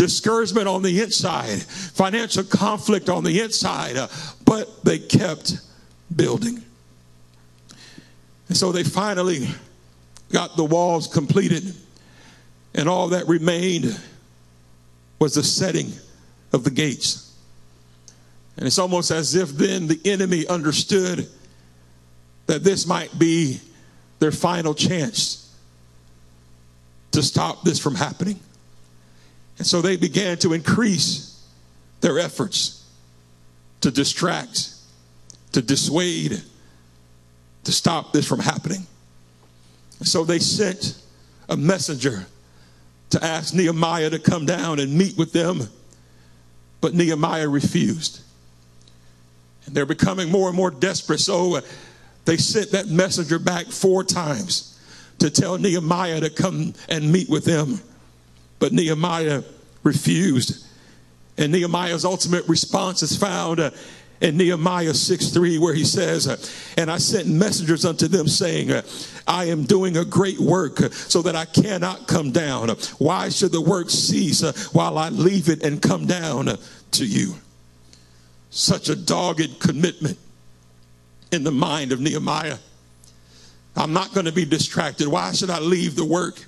discouragement 0.00 0.66
on 0.66 0.82
the 0.82 1.02
inside, 1.02 1.60
financial 1.60 2.42
conflict 2.42 3.10
on 3.10 3.22
the 3.22 3.38
inside, 3.38 3.96
but 4.46 4.82
they 4.82 4.98
kept 4.98 5.60
building. 6.16 6.64
And 8.48 8.56
so 8.56 8.72
they 8.72 8.82
finally 8.82 9.46
got 10.32 10.56
the 10.56 10.64
walls 10.64 11.06
completed, 11.06 11.74
and 12.74 12.88
all 12.88 13.08
that 13.08 13.26
remained 13.26 13.98
was 15.18 15.34
the 15.34 15.42
setting 15.42 15.92
of 16.52 16.64
the 16.64 16.70
gates. 16.70 17.34
And 18.56 18.66
it's 18.66 18.78
almost 18.78 19.10
as 19.10 19.34
if 19.34 19.50
then 19.50 19.86
the 19.86 20.00
enemy 20.04 20.46
understood 20.46 21.28
that 22.46 22.64
this 22.64 22.86
might 22.86 23.16
be 23.18 23.60
their 24.18 24.32
final 24.32 24.74
chance 24.74 25.54
to 27.12 27.22
stop 27.22 27.62
this 27.62 27.78
from 27.78 27.94
happening. 27.94 28.38
And 29.58 29.66
so 29.66 29.80
they 29.80 29.96
began 29.96 30.38
to 30.38 30.52
increase 30.52 31.42
their 32.00 32.18
efforts 32.18 32.88
to 33.80 33.90
distract, 33.90 34.74
to 35.52 35.62
dissuade, 35.62 36.42
to 37.64 37.72
stop 37.72 38.12
this 38.12 38.26
from 38.26 38.40
happening. 38.40 38.86
So 40.02 40.24
they 40.24 40.38
sent 40.38 41.00
a 41.48 41.56
messenger 41.56 42.26
to 43.10 43.24
ask 43.24 43.54
Nehemiah 43.54 44.10
to 44.10 44.18
come 44.18 44.46
down 44.46 44.78
and 44.78 44.96
meet 44.96 45.16
with 45.16 45.32
them, 45.32 45.68
but 46.80 46.94
Nehemiah 46.94 47.48
refused. 47.48 48.20
And 49.66 49.74
they're 49.74 49.86
becoming 49.86 50.30
more 50.30 50.48
and 50.48 50.56
more 50.56 50.70
desperate, 50.70 51.20
so 51.20 51.56
uh, 51.56 51.60
they 52.24 52.36
sent 52.36 52.70
that 52.70 52.86
messenger 52.86 53.38
back 53.38 53.66
four 53.66 54.04
times 54.04 54.78
to 55.18 55.28
tell 55.28 55.58
Nehemiah 55.58 56.20
to 56.20 56.30
come 56.30 56.72
and 56.88 57.12
meet 57.12 57.28
with 57.28 57.44
them. 57.44 57.80
But 58.58 58.72
Nehemiah 58.72 59.42
refused. 59.82 60.66
And 61.36 61.52
Nehemiah's 61.52 62.04
ultimate 62.04 62.46
response 62.48 63.02
is 63.02 63.16
found 63.16 63.60
uh, 63.60 63.70
in 64.20 64.36
Nehemiah 64.36 64.94
6 64.94 65.28
3, 65.28 65.58
where 65.58 65.74
he 65.74 65.84
says, 65.84 66.26
And 66.76 66.90
I 66.90 66.98
sent 66.98 67.28
messengers 67.28 67.84
unto 67.84 68.06
them, 68.06 68.28
saying, 68.28 68.70
I 69.26 69.46
am 69.46 69.64
doing 69.64 69.96
a 69.96 70.04
great 70.04 70.38
work 70.38 70.78
so 70.92 71.22
that 71.22 71.36
I 71.36 71.46
cannot 71.46 72.06
come 72.06 72.30
down. 72.30 72.68
Why 72.98 73.28
should 73.28 73.52
the 73.52 73.60
work 73.60 73.90
cease 73.90 74.42
while 74.72 74.98
I 74.98 75.08
leave 75.08 75.48
it 75.48 75.62
and 75.62 75.80
come 75.80 76.06
down 76.06 76.58
to 76.92 77.04
you? 77.04 77.34
Such 78.50 78.88
a 78.88 78.96
dogged 78.96 79.60
commitment 79.60 80.18
in 81.32 81.44
the 81.44 81.52
mind 81.52 81.92
of 81.92 82.00
Nehemiah. 82.00 82.58
I'm 83.76 83.92
not 83.92 84.12
going 84.12 84.26
to 84.26 84.32
be 84.32 84.44
distracted. 84.44 85.08
Why 85.08 85.32
should 85.32 85.50
I 85.50 85.60
leave 85.60 85.94
the 85.94 86.04
work 86.04 86.44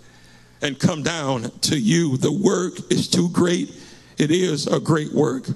and 0.60 0.78
come 0.78 1.02
down 1.02 1.50
to 1.60 1.78
you? 1.78 2.16
The 2.16 2.32
work 2.32 2.74
is 2.90 3.08
too 3.08 3.28
great. 3.30 3.72
It 4.18 4.30
is 4.30 4.66
a 4.66 4.80
great 4.80 5.12
work. 5.12 5.46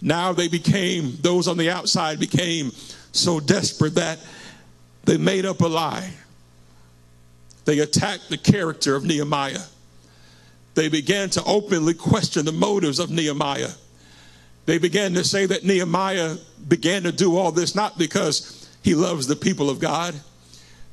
Now 0.00 0.32
they 0.32 0.48
became, 0.48 1.16
those 1.20 1.48
on 1.48 1.56
the 1.56 1.70
outside 1.70 2.20
became 2.20 2.70
so 3.12 3.40
desperate 3.40 3.94
that 3.96 4.18
they 5.04 5.16
made 5.16 5.44
up 5.44 5.60
a 5.60 5.66
lie. 5.66 6.10
They 7.64 7.80
attacked 7.80 8.28
the 8.28 8.38
character 8.38 8.94
of 8.94 9.04
Nehemiah. 9.04 9.64
They 10.74 10.88
began 10.88 11.30
to 11.30 11.42
openly 11.44 11.94
question 11.94 12.44
the 12.44 12.52
motives 12.52 12.98
of 12.98 13.10
Nehemiah. 13.10 13.70
They 14.66 14.78
began 14.78 15.14
to 15.14 15.24
say 15.24 15.46
that 15.46 15.64
Nehemiah 15.64 16.36
began 16.68 17.02
to 17.02 17.12
do 17.12 17.36
all 17.36 17.50
this 17.50 17.74
not 17.74 17.98
because 17.98 18.68
he 18.82 18.94
loves 18.94 19.26
the 19.26 19.36
people 19.36 19.70
of 19.70 19.80
God. 19.80 20.14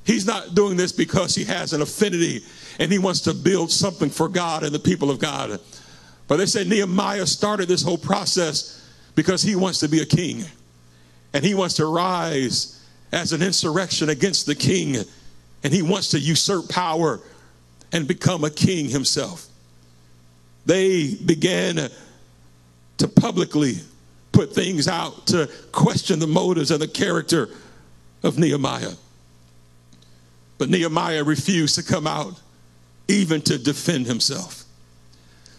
He's 0.05 0.25
not 0.25 0.55
doing 0.55 0.77
this 0.77 0.91
because 0.91 1.35
he 1.35 1.43
has 1.45 1.73
an 1.73 1.81
affinity 1.81 2.41
and 2.79 2.91
he 2.91 2.99
wants 2.99 3.21
to 3.21 3.33
build 3.33 3.71
something 3.71 4.09
for 4.09 4.29
God 4.29 4.63
and 4.63 4.73
the 4.73 4.79
people 4.79 5.09
of 5.09 5.19
God. 5.19 5.59
But 6.27 6.37
they 6.37 6.45
said 6.45 6.67
Nehemiah 6.67 7.25
started 7.25 7.67
this 7.67 7.83
whole 7.83 7.97
process 7.97 8.84
because 9.15 9.41
he 9.41 9.55
wants 9.55 9.79
to 9.79 9.87
be 9.87 10.01
a 10.01 10.05
king 10.05 10.43
and 11.33 11.43
he 11.43 11.55
wants 11.55 11.75
to 11.75 11.85
rise 11.85 12.85
as 13.11 13.33
an 13.33 13.41
insurrection 13.41 14.09
against 14.09 14.45
the 14.45 14.55
king 14.55 14.97
and 15.63 15.73
he 15.73 15.81
wants 15.81 16.09
to 16.09 16.19
usurp 16.19 16.69
power 16.69 17.21
and 17.91 18.07
become 18.07 18.43
a 18.43 18.49
king 18.49 18.89
himself. 18.89 19.47
They 20.65 21.15
began 21.15 21.89
to 22.97 23.07
publicly 23.07 23.75
put 24.31 24.53
things 24.53 24.87
out 24.87 25.27
to 25.27 25.49
question 25.71 26.19
the 26.19 26.27
motives 26.27 26.71
and 26.71 26.81
the 26.81 26.87
character 26.87 27.49
of 28.23 28.37
Nehemiah. 28.37 28.93
But 30.57 30.69
Nehemiah 30.69 31.23
refused 31.23 31.75
to 31.75 31.83
come 31.83 32.07
out 32.07 32.39
even 33.07 33.41
to 33.41 33.57
defend 33.57 34.07
himself. 34.07 34.63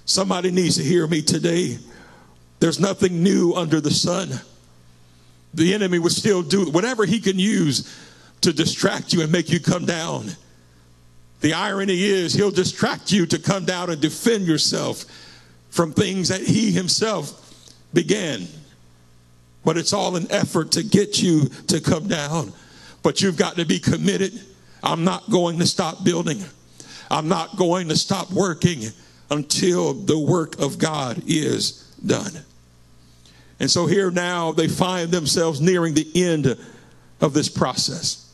Somebody 0.04 0.50
needs 0.50 0.76
to 0.76 0.82
hear 0.82 1.06
me 1.06 1.22
today 1.22 1.78
there's 2.58 2.80
nothing 2.80 3.22
new 3.22 3.54
under 3.54 3.80
the 3.80 3.90
sun. 3.90 4.40
The 5.54 5.74
enemy 5.74 5.98
would 5.98 6.12
still 6.12 6.42
do 6.42 6.70
whatever 6.70 7.04
he 7.04 7.20
can 7.20 7.38
use 7.38 7.94
to 8.42 8.52
distract 8.52 9.12
you 9.12 9.22
and 9.22 9.32
make 9.32 9.50
you 9.50 9.60
come 9.60 9.84
down. 9.84 10.30
The 11.40 11.52
irony 11.52 12.02
is, 12.02 12.32
he'll 12.32 12.50
distract 12.50 13.12
you 13.12 13.26
to 13.26 13.38
come 13.38 13.64
down 13.64 13.90
and 13.90 14.00
defend 14.00 14.46
yourself 14.46 15.04
from 15.70 15.92
things 15.92 16.28
that 16.28 16.40
he 16.40 16.72
himself 16.72 17.42
began. 17.92 18.46
But 19.64 19.76
it's 19.76 19.92
all 19.92 20.16
an 20.16 20.26
effort 20.30 20.72
to 20.72 20.82
get 20.82 21.22
you 21.22 21.46
to 21.68 21.80
come 21.80 22.08
down. 22.08 22.52
But 23.02 23.20
you've 23.20 23.36
got 23.36 23.56
to 23.56 23.64
be 23.64 23.78
committed. 23.78 24.32
I'm 24.82 25.04
not 25.04 25.28
going 25.30 25.58
to 25.58 25.66
stop 25.66 26.04
building, 26.04 26.42
I'm 27.10 27.28
not 27.28 27.56
going 27.56 27.88
to 27.88 27.96
stop 27.96 28.30
working 28.32 28.84
until 29.30 29.92
the 29.92 30.18
work 30.18 30.60
of 30.60 30.78
God 30.78 31.22
is 31.26 31.85
done. 32.06 32.32
And 33.58 33.70
so 33.70 33.86
here 33.86 34.10
now 34.10 34.52
they 34.52 34.68
find 34.68 35.10
themselves 35.10 35.60
nearing 35.60 35.94
the 35.94 36.08
end 36.14 36.58
of 37.20 37.32
this 37.32 37.48
process. 37.48 38.30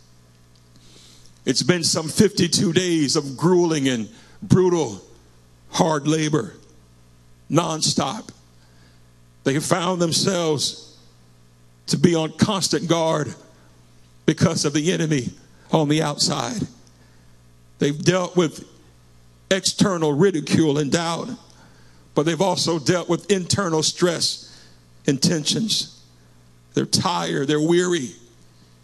It's 1.44 1.62
been 1.62 1.84
some 1.84 2.08
52 2.08 2.72
days 2.72 3.16
of 3.16 3.36
grueling 3.36 3.88
and 3.88 4.08
brutal 4.42 5.00
hard 5.70 6.06
labor, 6.06 6.54
nonstop. 7.50 8.30
They 9.44 9.54
have 9.54 9.64
found 9.64 10.00
themselves 10.00 10.96
to 11.88 11.96
be 11.96 12.14
on 12.14 12.32
constant 12.32 12.88
guard 12.88 13.34
because 14.26 14.64
of 14.64 14.72
the 14.72 14.92
enemy 14.92 15.30
on 15.72 15.88
the 15.88 16.02
outside. 16.02 16.60
They've 17.78 17.98
dealt 17.98 18.36
with 18.36 18.68
external 19.50 20.12
ridicule 20.12 20.78
and 20.78 20.92
doubt 20.92 21.30
but 22.14 22.26
they've 22.26 22.40
also 22.40 22.78
dealt 22.78 23.08
with 23.08 23.30
internal 23.30 23.82
stress 23.82 24.48
and 25.06 25.22
tensions. 25.22 26.00
They're 26.74 26.86
tired, 26.86 27.48
they're 27.48 27.60
weary 27.60 28.10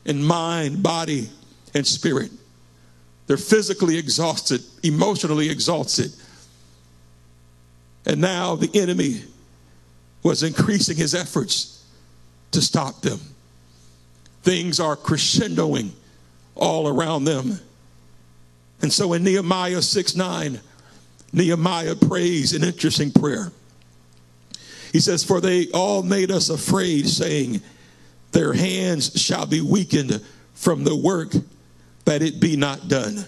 in 0.04 0.22
mind, 0.22 0.82
body, 0.82 1.28
and 1.74 1.86
spirit. 1.86 2.30
They're 3.26 3.36
physically 3.36 3.98
exhausted, 3.98 4.62
emotionally 4.82 5.50
exhausted. 5.50 6.12
And 8.06 8.20
now 8.20 8.56
the 8.56 8.70
enemy 8.74 9.22
was 10.22 10.42
increasing 10.42 10.96
his 10.96 11.14
efforts 11.14 11.84
to 12.52 12.62
stop 12.62 13.02
them. 13.02 13.20
Things 14.42 14.80
are 14.80 14.96
crescendoing 14.96 15.90
all 16.54 16.88
around 16.88 17.24
them. 17.24 17.60
And 18.80 18.92
so 18.92 19.12
in 19.12 19.24
Nehemiah 19.24 19.82
6 19.82 20.16
9, 20.16 20.60
Nehemiah 21.32 21.94
prays 21.94 22.54
an 22.54 22.64
interesting 22.64 23.12
prayer. 23.12 23.52
He 24.92 25.00
says, 25.00 25.24
For 25.24 25.40
they 25.40 25.70
all 25.72 26.02
made 26.02 26.30
us 26.30 26.48
afraid, 26.48 27.08
saying, 27.08 27.60
Their 28.32 28.52
hands 28.52 29.20
shall 29.20 29.46
be 29.46 29.60
weakened 29.60 30.24
from 30.54 30.84
the 30.84 30.96
work 30.96 31.32
that 32.04 32.22
it 32.22 32.40
be 32.40 32.56
not 32.56 32.88
done. 32.88 33.24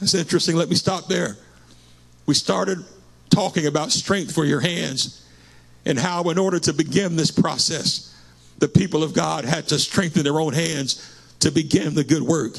That's 0.00 0.14
interesting. 0.14 0.56
Let 0.56 0.68
me 0.68 0.76
stop 0.76 1.06
there. 1.06 1.36
We 2.26 2.34
started 2.34 2.84
talking 3.30 3.66
about 3.66 3.92
strength 3.92 4.34
for 4.34 4.44
your 4.44 4.60
hands 4.60 5.24
and 5.86 5.98
how, 5.98 6.28
in 6.30 6.38
order 6.38 6.58
to 6.60 6.72
begin 6.72 7.16
this 7.16 7.30
process, 7.30 8.14
the 8.58 8.68
people 8.68 9.02
of 9.02 9.14
God 9.14 9.44
had 9.44 9.68
to 9.68 9.78
strengthen 9.78 10.24
their 10.24 10.40
own 10.40 10.52
hands 10.52 11.14
to 11.40 11.50
begin 11.50 11.94
the 11.94 12.04
good 12.04 12.22
work. 12.22 12.56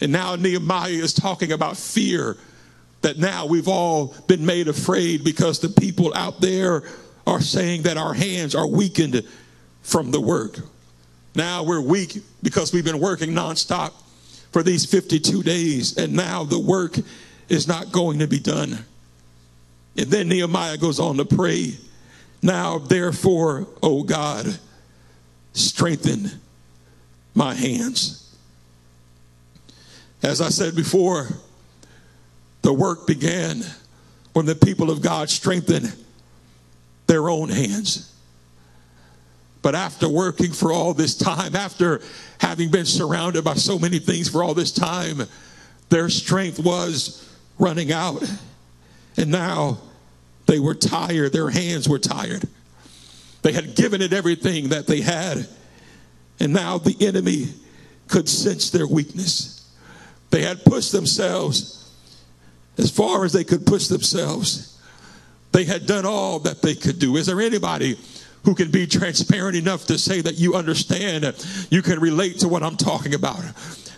And 0.00 0.12
now 0.12 0.36
Nehemiah 0.36 0.90
is 0.90 1.12
talking 1.12 1.52
about 1.52 1.76
fear 1.76 2.36
that 3.04 3.18
now 3.18 3.44
we've 3.44 3.68
all 3.68 4.14
been 4.26 4.44
made 4.44 4.66
afraid 4.66 5.22
because 5.24 5.60
the 5.60 5.68
people 5.68 6.12
out 6.14 6.40
there 6.40 6.82
are 7.26 7.40
saying 7.40 7.82
that 7.82 7.98
our 7.98 8.14
hands 8.14 8.54
are 8.54 8.66
weakened 8.66 9.22
from 9.82 10.10
the 10.10 10.20
work. 10.20 10.58
Now 11.34 11.64
we're 11.64 11.82
weak 11.82 12.22
because 12.42 12.72
we've 12.72 12.84
been 12.84 13.00
working 13.00 13.30
nonstop 13.30 13.92
for 14.52 14.62
these 14.62 14.86
52 14.86 15.42
days, 15.42 15.98
and 15.98 16.14
now 16.14 16.44
the 16.44 16.58
work 16.58 16.96
is 17.50 17.68
not 17.68 17.92
going 17.92 18.20
to 18.20 18.26
be 18.26 18.38
done. 18.38 18.78
And 19.98 20.06
then 20.06 20.28
Nehemiah 20.28 20.78
goes 20.78 20.98
on 20.98 21.18
to 21.18 21.26
pray, 21.26 21.74
Now, 22.42 22.78
therefore, 22.78 23.68
O 23.82 24.02
God, 24.02 24.58
strengthen 25.52 26.30
my 27.34 27.52
hands. 27.52 28.34
As 30.22 30.40
I 30.40 30.48
said 30.48 30.74
before, 30.74 31.28
the 32.64 32.72
work 32.72 33.06
began 33.06 33.62
when 34.32 34.46
the 34.46 34.54
people 34.54 34.90
of 34.90 35.02
God 35.02 35.28
strengthened 35.28 35.94
their 37.06 37.28
own 37.28 37.50
hands. 37.50 38.10
But 39.60 39.74
after 39.74 40.08
working 40.08 40.50
for 40.50 40.72
all 40.72 40.94
this 40.94 41.14
time, 41.14 41.54
after 41.54 42.00
having 42.40 42.70
been 42.70 42.86
surrounded 42.86 43.44
by 43.44 43.54
so 43.54 43.78
many 43.78 43.98
things 43.98 44.30
for 44.30 44.42
all 44.42 44.54
this 44.54 44.72
time, 44.72 45.22
their 45.90 46.08
strength 46.08 46.58
was 46.58 47.30
running 47.58 47.92
out. 47.92 48.24
And 49.18 49.30
now 49.30 49.78
they 50.46 50.58
were 50.58 50.74
tired, 50.74 51.34
their 51.34 51.50
hands 51.50 51.86
were 51.86 51.98
tired. 51.98 52.48
They 53.42 53.52
had 53.52 53.76
given 53.76 54.00
it 54.00 54.14
everything 54.14 54.70
that 54.70 54.86
they 54.86 55.02
had. 55.02 55.46
And 56.40 56.54
now 56.54 56.78
the 56.78 56.96
enemy 57.06 57.48
could 58.08 58.26
sense 58.26 58.70
their 58.70 58.86
weakness. 58.86 59.70
They 60.30 60.42
had 60.42 60.64
pushed 60.64 60.92
themselves 60.92 61.83
as 62.78 62.90
far 62.90 63.24
as 63.24 63.32
they 63.32 63.44
could 63.44 63.66
push 63.66 63.88
themselves. 63.88 64.78
They 65.52 65.64
had 65.64 65.86
done 65.86 66.04
all 66.04 66.40
that 66.40 66.62
they 66.62 66.74
could 66.74 66.98
do. 66.98 67.16
Is 67.16 67.26
there 67.26 67.40
anybody 67.40 67.96
who 68.44 68.54
can 68.54 68.70
be 68.70 68.86
transparent 68.86 69.56
enough 69.56 69.86
to 69.86 69.98
say 69.98 70.20
that 70.20 70.34
you 70.34 70.54
understand, 70.54 71.24
you 71.70 71.80
can 71.80 72.00
relate 72.00 72.40
to 72.40 72.48
what 72.48 72.62
I'm 72.62 72.76
talking 72.76 73.14
about? 73.14 73.40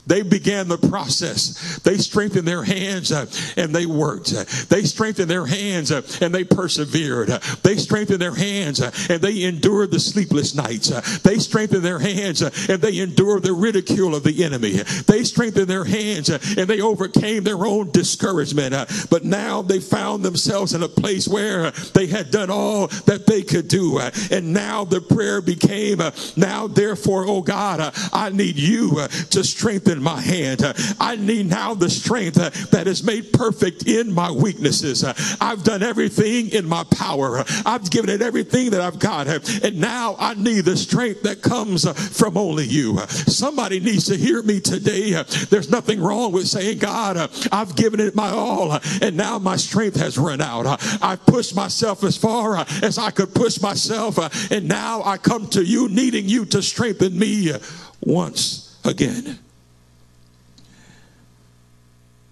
They 0.07 0.23
began 0.23 0.69
the 0.69 0.79
process. 0.79 1.81
They 1.81 1.99
strengthened 1.99 2.47
their 2.47 2.63
hands 2.63 3.11
uh, 3.11 3.27
and 3.57 3.75
they 3.75 3.87
worked. 3.87 4.31
They 4.69 4.83
strengthened 4.83 5.31
their 5.31 5.47
hands 5.47 5.91
uh, 5.91 6.03
and 6.21 6.35
they 6.35 6.45
persevered. 6.45 7.29
They 7.63 7.77
strengthened 7.77 8.23
their 8.23 8.35
hands 8.35 8.81
uh, 8.81 8.93
and 9.11 9.21
they 9.21 9.43
endured 9.43 9.91
the 9.91 9.99
sleepless 9.99 10.55
nights. 10.55 10.89
They 11.21 11.39
strengthened 11.39 11.85
their 11.85 11.99
hands 11.99 12.43
uh, 12.43 12.51
and 12.69 12.81
they 12.81 12.99
endured 12.99 13.43
the 13.43 13.53
ridicule 13.53 14.15
of 14.15 14.23
the 14.23 14.45
enemy. 14.45 14.73
They 15.07 15.25
strengthened 15.25 15.69
their 15.69 15.85
hands 15.85 16.31
uh, 16.31 16.39
and 16.57 16.69
they 16.69 16.81
overcame 16.81 17.43
their 17.43 17.67
own 17.67 17.91
discouragement. 17.91 18.75
Uh, 18.75 18.87
but 19.11 19.25
now 19.25 19.61
they 19.63 19.81
found 19.81 20.23
themselves 20.23 20.73
in 20.73 20.85
a 20.85 20.89
place 20.89 21.27
where 21.27 21.73
they 21.95 22.07
had 22.07 22.31
done 22.31 22.51
all 22.51 22.87
that 23.07 23.27
they 23.27 23.43
could 23.43 23.67
do. 23.67 23.99
And 24.31 24.53
now 24.53 24.85
the 24.85 25.01
prayer 25.01 25.41
became, 25.41 26.01
now 26.37 26.69
therefore, 26.69 27.25
oh 27.27 27.43
God, 27.43 27.93
I 28.13 28.31
need 28.31 28.57
you 28.57 29.07
to 29.31 29.43
strengthen 29.43 29.96
in 29.97 30.03
my 30.03 30.21
hand. 30.21 30.63
I 31.01 31.17
need 31.17 31.47
now 31.47 31.75
the 31.75 31.91
strength 31.91 32.39
uh, 32.39 32.51
that 32.71 32.87
is 32.87 33.03
made 33.03 33.33
perfect 33.33 33.87
in 33.87 34.13
my 34.13 34.31
weaknesses. 34.31 35.03
Uh, 35.03 35.15
I've 35.41 35.65
done 35.65 35.83
everything 35.83 36.51
in 36.51 36.69
my 36.69 36.85
power. 36.85 37.45
I've 37.65 37.91
given 37.91 38.11
it 38.11 38.23
everything 38.23 38.71
that 38.71 38.81
I've 38.81 38.99
got. 38.99 39.27
And 39.27 39.81
now 39.81 40.17
I 40.19 40.35
need 40.35 40.65
the 40.67 40.77
strength 40.77 41.23
that 41.23 41.43
comes 41.43 41.87
uh, 41.87 41.95
from 41.95 42.37
only 42.37 42.65
you. 42.65 42.99
Somebody 43.09 43.81
needs 43.81 44.07
to 44.07 44.17
hear 44.17 44.43
me 44.43 44.61
today. 44.61 45.13
There's 45.51 45.71
nothing 45.71 46.01
wrong 46.01 46.33
with 46.33 46.47
saying, 46.47 46.79
God, 46.79 47.17
I've 47.51 47.75
given 47.75 48.01
it 48.01 48.15
my 48.15 48.31
all, 48.31 48.79
and 49.01 49.17
now 49.17 49.39
my 49.39 49.57
strength 49.57 49.97
has 49.97 50.19
run 50.19 50.41
out. 50.41 50.67
I've 51.03 51.25
pushed 51.27 51.57
myself 51.57 52.05
as 52.05 52.17
far 52.17 52.57
as 52.83 52.99
I 52.99 53.11
could 53.11 53.35
push 53.35 53.61
myself, 53.61 54.19
and 54.51 54.69
now 54.69 55.03
I 55.05 55.17
come 55.17 55.49
to 55.49 55.65
you 55.65 55.89
needing 55.89 56.29
you 56.29 56.45
to 56.47 56.63
strengthen 56.63 57.19
me 57.19 57.53
once 58.01 58.79
again. 58.85 59.39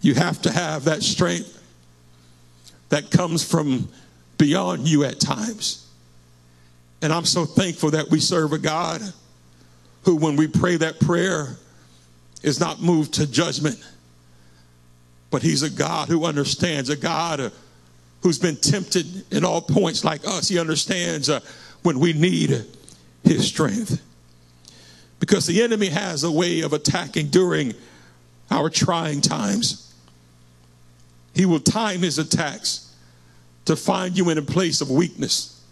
You 0.05 0.13
have 0.13 0.43
to 0.43 0.53
have 0.53 0.85
that 0.85 1.03
strength 1.03 1.59
that 2.91 3.11
comes 3.11 3.43
from 3.43 3.89
beyond 4.37 4.87
you 4.87 5.03
at 5.05 5.19
times. 5.19 5.89
And 7.01 7.11
I'm 7.11 7.25
so 7.25 7.47
thankful 7.47 7.93
that 7.93 8.11
we 8.11 8.21
serve 8.21 8.53
a 8.53 8.59
God 8.59 9.01
who, 10.03 10.17
when 10.17 10.37
we 10.37 10.47
pray 10.47 10.77
that 10.77 11.01
prayer, 11.01 11.57
is 12.43 12.61
not 12.61 12.83
moved 12.83 13.15
to 13.15 13.27
judgment, 13.27 13.83
but 15.31 15.41
He's 15.41 15.63
a 15.63 15.71
God 15.71 16.09
who 16.09 16.27
understands, 16.27 16.91
a 16.91 16.97
God 16.97 17.51
who's 18.21 18.39
been 18.39 18.57
tempted 18.57 19.33
in 19.33 19.43
all 19.43 19.63
points 19.63 20.05
like 20.05 20.27
us. 20.29 20.49
He 20.49 20.59
understands 20.59 21.31
uh, 21.31 21.41
when 21.83 21.99
we 21.99 22.13
need 22.13 22.67
His 23.23 23.47
strength. 23.47 24.03
Because 25.19 25.47
the 25.47 25.63
enemy 25.63 25.89
has 25.89 26.25
a 26.25 26.31
way 26.31 26.61
of 26.61 26.75
attacking 26.75 27.29
during 27.29 27.73
our 28.51 28.69
trying 28.69 29.23
times. 29.23 29.81
He 31.35 31.47
will 31.47 31.61
time 31.61 32.01
his 32.01 32.19
attacks 32.19 32.95
to 33.65 33.77
find 33.77 34.17
you 34.17 34.31
in 34.31 34.39
a 34.39 34.43
place 34.43 34.81
of 34.81 34.91
weakness, 34.91 35.63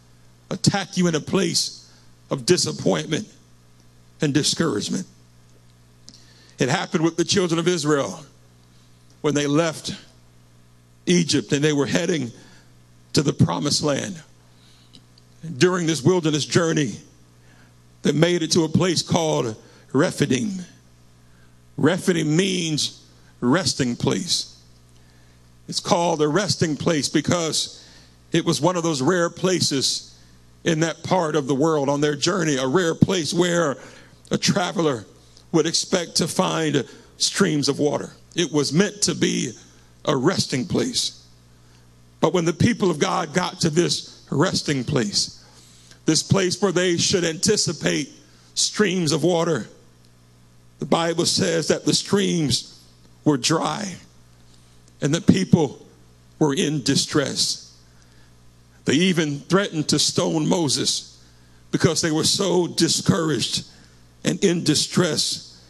attack 0.50 0.96
you 0.96 1.06
in 1.06 1.14
a 1.14 1.20
place 1.20 1.90
of 2.30 2.46
disappointment 2.46 3.28
and 4.20 4.32
discouragement. 4.32 5.06
It 6.58 6.68
happened 6.68 7.04
with 7.04 7.16
the 7.16 7.24
children 7.24 7.58
of 7.58 7.68
Israel 7.68 8.24
when 9.20 9.34
they 9.34 9.46
left 9.46 9.94
Egypt 11.06 11.52
and 11.52 11.62
they 11.62 11.72
were 11.72 11.86
heading 11.86 12.30
to 13.12 13.22
the 13.22 13.32
promised 13.32 13.82
land. 13.82 14.20
During 15.58 15.86
this 15.86 16.02
wilderness 16.02 16.44
journey, 16.44 16.92
they 18.02 18.12
made 18.12 18.42
it 18.42 18.52
to 18.52 18.64
a 18.64 18.68
place 18.68 19.02
called 19.02 19.56
Rephidim. 19.92 20.50
Rephidim 21.76 22.36
means 22.36 23.04
resting 23.40 23.96
place. 23.96 24.51
It's 25.68 25.80
called 25.80 26.20
a 26.22 26.28
resting 26.28 26.76
place 26.76 27.08
because 27.08 27.84
it 28.32 28.44
was 28.44 28.60
one 28.60 28.76
of 28.76 28.82
those 28.82 29.02
rare 29.02 29.30
places 29.30 30.18
in 30.64 30.80
that 30.80 31.02
part 31.02 31.36
of 31.36 31.46
the 31.46 31.54
world 31.54 31.88
on 31.88 32.00
their 32.00 32.16
journey, 32.16 32.56
a 32.56 32.66
rare 32.66 32.94
place 32.94 33.32
where 33.34 33.76
a 34.30 34.38
traveler 34.38 35.04
would 35.52 35.66
expect 35.66 36.16
to 36.16 36.28
find 36.28 36.88
streams 37.18 37.68
of 37.68 37.78
water. 37.78 38.10
It 38.34 38.52
was 38.52 38.72
meant 38.72 39.02
to 39.02 39.14
be 39.14 39.52
a 40.04 40.16
resting 40.16 40.66
place. 40.66 41.26
But 42.20 42.32
when 42.32 42.44
the 42.44 42.52
people 42.52 42.90
of 42.90 42.98
God 42.98 43.34
got 43.34 43.60
to 43.60 43.70
this 43.70 44.24
resting 44.30 44.84
place, 44.84 45.44
this 46.06 46.22
place 46.22 46.60
where 46.60 46.72
they 46.72 46.96
should 46.96 47.24
anticipate 47.24 48.10
streams 48.54 49.12
of 49.12 49.22
water, 49.22 49.68
the 50.78 50.86
Bible 50.86 51.26
says 51.26 51.68
that 51.68 51.84
the 51.84 51.94
streams 51.94 52.80
were 53.24 53.36
dry 53.36 53.96
and 55.02 55.12
the 55.12 55.20
people 55.20 55.84
were 56.38 56.54
in 56.54 56.82
distress. 56.82 57.76
They 58.84 58.94
even 58.94 59.40
threatened 59.40 59.88
to 59.90 59.98
stone 59.98 60.48
Moses 60.48 61.22
because 61.72 62.00
they 62.00 62.12
were 62.12 62.24
so 62.24 62.68
discouraged 62.68 63.64
and 64.24 64.42
in 64.42 64.64
distress 64.64 65.60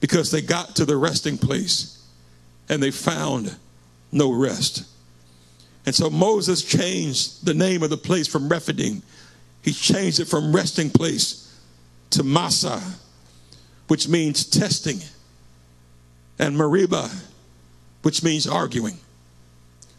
because 0.00 0.30
they 0.30 0.40
got 0.40 0.76
to 0.76 0.84
the 0.84 0.96
resting 0.96 1.36
place 1.36 2.02
and 2.68 2.82
they 2.82 2.92
found 2.92 3.56
no 4.12 4.32
rest. 4.32 4.84
And 5.84 5.94
so 5.94 6.08
Moses 6.08 6.62
changed 6.62 7.44
the 7.44 7.54
name 7.54 7.82
of 7.82 7.90
the 7.90 7.96
place 7.96 8.28
from 8.28 8.48
Rephidim. 8.48 9.02
He 9.62 9.72
changed 9.72 10.20
it 10.20 10.26
from 10.26 10.54
resting 10.54 10.90
place 10.90 11.58
to 12.10 12.22
Massah, 12.22 12.82
which 13.88 14.08
means 14.08 14.44
testing. 14.44 15.00
And 16.38 16.56
Meribah 16.56 17.10
which 18.02 18.22
means 18.22 18.46
arguing. 18.46 18.98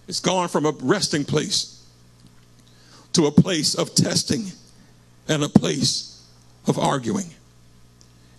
It's 0.07 0.19
gone 0.19 0.47
from 0.47 0.65
a 0.65 0.71
resting 0.71 1.23
place 1.23 1.85
to 3.13 3.25
a 3.25 3.31
place 3.31 3.75
of 3.75 3.93
testing 3.95 4.51
and 5.27 5.43
a 5.43 5.49
place 5.49 6.25
of 6.67 6.79
arguing. 6.79 7.29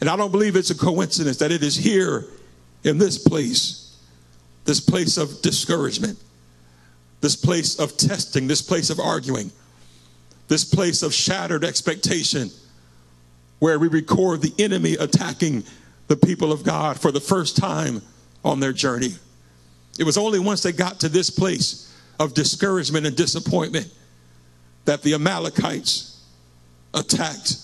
And 0.01 0.09
I 0.09 0.17
don't 0.17 0.33
believe 0.33 0.57
it's 0.57 0.71
a 0.71 0.77
coincidence 0.77 1.37
that 1.39 1.53
it 1.53 1.63
is 1.63 1.77
here 1.77 2.27
in 2.85 2.99
this 2.99 3.19
place, 3.19 3.97
this 4.65 4.81
place 4.81 5.17
of 5.17 5.43
discouragement, 5.43 6.19
this 7.21 7.37
place 7.37 7.79
of 7.79 7.97
testing, 7.97 8.47
this 8.47 8.63
place 8.63 8.91
of 8.91 8.99
arguing, 8.99 9.53
this 10.49 10.65
place 10.65 11.03
of 11.03 11.13
shattered 11.13 11.65
expectation, 11.65 12.51
where 13.59 13.79
we 13.79 13.89
record 13.89 14.41
the 14.41 14.55
enemy 14.59 14.95
attacking 14.95 15.65
the 16.09 16.17
people 16.17 16.51
of 16.51 16.65
God 16.65 16.99
for 16.99 17.13
the 17.13 17.21
first 17.21 17.57
time 17.57 18.03
on 18.45 18.59
their 18.59 18.73
journey. 18.73 19.15
It 19.99 20.05
was 20.05 20.17
only 20.17 20.39
once 20.39 20.63
they 20.63 20.73
got 20.73 21.01
to 21.01 21.09
this 21.09 21.31
place 21.31 21.95
of 22.19 22.35
discouragement 22.35 23.07
and 23.07 23.17
disappointment 23.17 23.93
that 24.85 25.03
the 25.03 25.15
Amalekites 25.15 26.23
attacked 26.95 27.57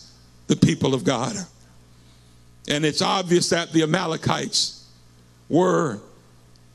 the 0.47 0.57
people 0.57 0.95
of 0.95 1.05
God. 1.05 1.37
And 2.69 2.85
it's 2.85 3.03
obvious 3.03 3.51
that 3.51 3.73
the 3.73 3.83
Amalekites 3.83 4.89
were 5.49 6.01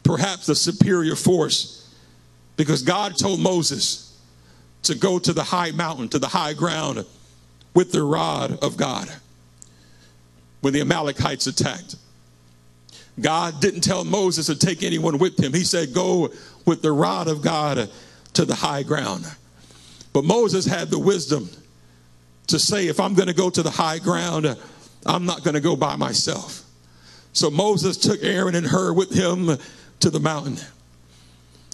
perhaps 0.03 0.49
a 0.49 0.55
superior 0.55 1.15
force 1.15 1.93
because 2.57 2.81
God 2.81 3.17
told 3.17 3.39
Moses 3.39 4.19
to 4.83 4.95
go 4.95 5.19
to 5.19 5.33
the 5.33 5.43
high 5.43 5.71
mountain, 5.71 6.09
to 6.09 6.19
the 6.19 6.27
high 6.27 6.53
ground 6.53 7.05
with 7.73 7.91
the 7.91 8.03
rod 8.03 8.57
of 8.63 8.77
God 8.77 9.07
when 10.61 10.73
the 10.73 10.81
Amalekites 10.81 11.47
attacked. 11.47 11.95
God 13.21 13.61
didn't 13.61 13.81
tell 13.81 14.03
Moses 14.03 14.47
to 14.47 14.55
take 14.55 14.83
anyone 14.83 15.17
with 15.17 15.39
him. 15.39 15.53
He 15.53 15.63
said, 15.63 15.93
Go 15.93 16.31
with 16.65 16.81
the 16.81 16.91
rod 16.91 17.27
of 17.27 17.41
God 17.41 17.89
to 18.33 18.45
the 18.45 18.55
high 18.55 18.83
ground. 18.83 19.25
But 20.13 20.25
Moses 20.25 20.65
had 20.65 20.89
the 20.89 20.99
wisdom 20.99 21.49
to 22.47 22.59
say, 22.59 22.87
If 22.87 22.99
I'm 22.99 23.13
going 23.13 23.27
to 23.27 23.33
go 23.33 23.49
to 23.49 23.63
the 23.63 23.71
high 23.71 23.99
ground, 23.99 24.57
I'm 25.05 25.25
not 25.25 25.43
going 25.43 25.53
to 25.55 25.61
go 25.61 25.75
by 25.75 25.95
myself. 25.95 26.63
So 27.33 27.49
Moses 27.49 27.97
took 27.97 28.21
Aaron 28.23 28.55
and 28.55 28.67
Hur 28.67 28.93
with 28.93 29.13
him 29.13 29.57
to 30.01 30.09
the 30.09 30.19
mountain. 30.19 30.57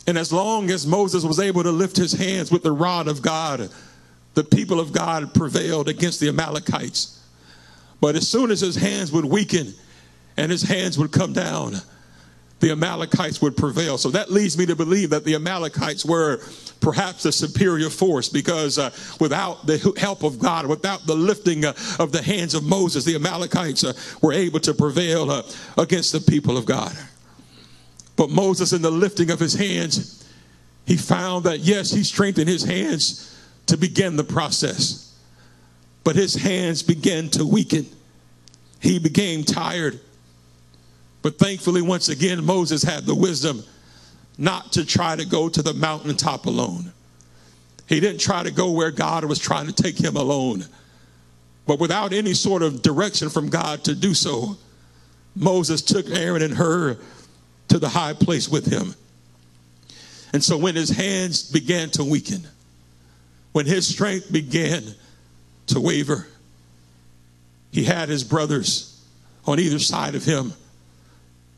And 0.05 0.17
as 0.17 0.31
long 0.31 0.69
as 0.69 0.87
Moses 0.87 1.23
was 1.23 1.39
able 1.39 1.63
to 1.63 1.71
lift 1.71 1.97
his 1.97 2.13
hands 2.13 2.51
with 2.51 2.63
the 2.63 2.71
rod 2.71 3.07
of 3.07 3.21
God, 3.21 3.69
the 4.35 4.43
people 4.43 4.79
of 4.79 4.93
God 4.93 5.33
prevailed 5.33 5.89
against 5.89 6.19
the 6.19 6.29
Amalekites. 6.29 7.21
But 7.99 8.15
as 8.15 8.27
soon 8.27 8.51
as 8.51 8.61
his 8.61 8.75
hands 8.75 9.11
would 9.11 9.25
weaken 9.25 9.73
and 10.37 10.51
his 10.51 10.61
hands 10.61 10.97
would 10.97 11.11
come 11.11 11.33
down, 11.33 11.75
the 12.59 12.71
Amalekites 12.71 13.41
would 13.41 13.55
prevail. 13.55 13.97
So 13.97 14.09
that 14.11 14.31
leads 14.31 14.57
me 14.57 14.65
to 14.67 14.75
believe 14.75 15.11
that 15.11 15.23
the 15.23 15.35
Amalekites 15.35 16.05
were 16.05 16.39
perhaps 16.79 17.25
a 17.25 17.31
superior 17.31 17.89
force 17.89 18.29
because 18.29 18.79
uh, 18.79 18.89
without 19.19 19.67
the 19.67 19.77
help 19.99 20.23
of 20.23 20.39
God, 20.39 20.65
without 20.65 21.05
the 21.05 21.15
lifting 21.15 21.65
uh, 21.65 21.73
of 21.99 22.11
the 22.11 22.21
hands 22.21 22.53
of 22.53 22.63
Moses, 22.63 23.03
the 23.03 23.15
Amalekites 23.15 23.83
uh, 23.83 23.93
were 24.21 24.33
able 24.33 24.59
to 24.61 24.73
prevail 24.73 25.29
uh, 25.29 25.43
against 25.77 26.11
the 26.11 26.19
people 26.19 26.57
of 26.57 26.65
God. 26.65 26.95
But 28.15 28.31
Moses, 28.31 28.73
in 28.73 28.81
the 28.81 28.91
lifting 28.91 29.29
of 29.29 29.39
his 29.39 29.53
hands, 29.53 30.27
he 30.85 30.97
found 30.97 31.43
that 31.43 31.59
yes, 31.59 31.91
he 31.91 32.03
strengthened 32.03 32.49
his 32.49 32.63
hands 32.63 33.35
to 33.67 33.77
begin 33.77 34.15
the 34.15 34.23
process, 34.23 35.15
but 36.03 36.15
his 36.15 36.33
hands 36.33 36.81
began 36.81 37.29
to 37.31 37.45
weaken. 37.45 37.85
He 38.79 38.97
became 38.97 39.43
tired. 39.43 39.99
But 41.27 41.39
thankfully, 41.39 41.81
once 41.81 42.07
again, 42.07 42.45
Moses 42.45 42.83
had 42.83 43.03
the 43.03 43.13
wisdom 43.13 43.61
not 44.37 44.71
to 44.71 44.85
try 44.85 45.13
to 45.13 45.25
go 45.25 45.49
to 45.49 45.61
the 45.61 45.73
mountaintop 45.73 46.45
alone. 46.45 46.93
He 47.85 47.99
didn't 47.99 48.21
try 48.21 48.43
to 48.43 48.49
go 48.49 48.71
where 48.71 48.91
God 48.91 49.25
was 49.25 49.37
trying 49.37 49.67
to 49.67 49.73
take 49.73 49.99
him 50.01 50.15
alone. 50.15 50.63
But 51.65 51.81
without 51.81 52.13
any 52.13 52.33
sort 52.33 52.61
of 52.61 52.81
direction 52.81 53.27
from 53.27 53.49
God 53.49 53.83
to 53.83 53.93
do 53.93 54.13
so, 54.13 54.55
Moses 55.35 55.81
took 55.81 56.09
Aaron 56.09 56.41
and 56.41 56.53
Hur 56.53 56.97
to 57.67 57.77
the 57.77 57.89
high 57.89 58.13
place 58.13 58.47
with 58.47 58.71
him. 58.71 58.95
And 60.31 60.41
so 60.41 60.57
when 60.57 60.75
his 60.75 60.91
hands 60.91 61.43
began 61.51 61.89
to 61.89 62.05
weaken, 62.05 62.47
when 63.51 63.65
his 63.65 63.85
strength 63.85 64.31
began 64.31 64.81
to 65.65 65.81
waver, 65.81 66.25
he 67.73 67.83
had 67.83 68.07
his 68.07 68.23
brothers 68.23 68.97
on 69.45 69.59
either 69.59 69.79
side 69.79 70.15
of 70.15 70.23
him 70.23 70.53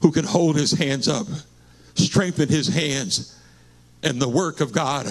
who 0.01 0.12
can 0.12 0.25
hold 0.25 0.55
his 0.55 0.71
hands 0.71 1.07
up 1.07 1.27
strengthen 1.99 2.49
his 2.49 2.67
hands, 2.67 3.35
and 4.03 4.21
the 4.21 4.29
work 4.29 4.62
of 4.62 4.71
God 4.71 5.07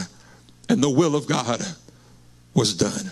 and 0.68 0.83
the 0.83 0.90
will 0.90 1.14
of 1.14 1.27
God 1.27 1.61
was 2.55 2.74
done. 2.74 3.11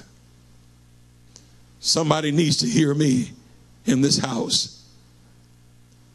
Somebody 1.80 2.32
needs 2.32 2.58
to 2.58 2.66
hear 2.66 2.94
me 2.94 3.30
in 3.84 4.00
this 4.00 4.18
house. 4.18 4.84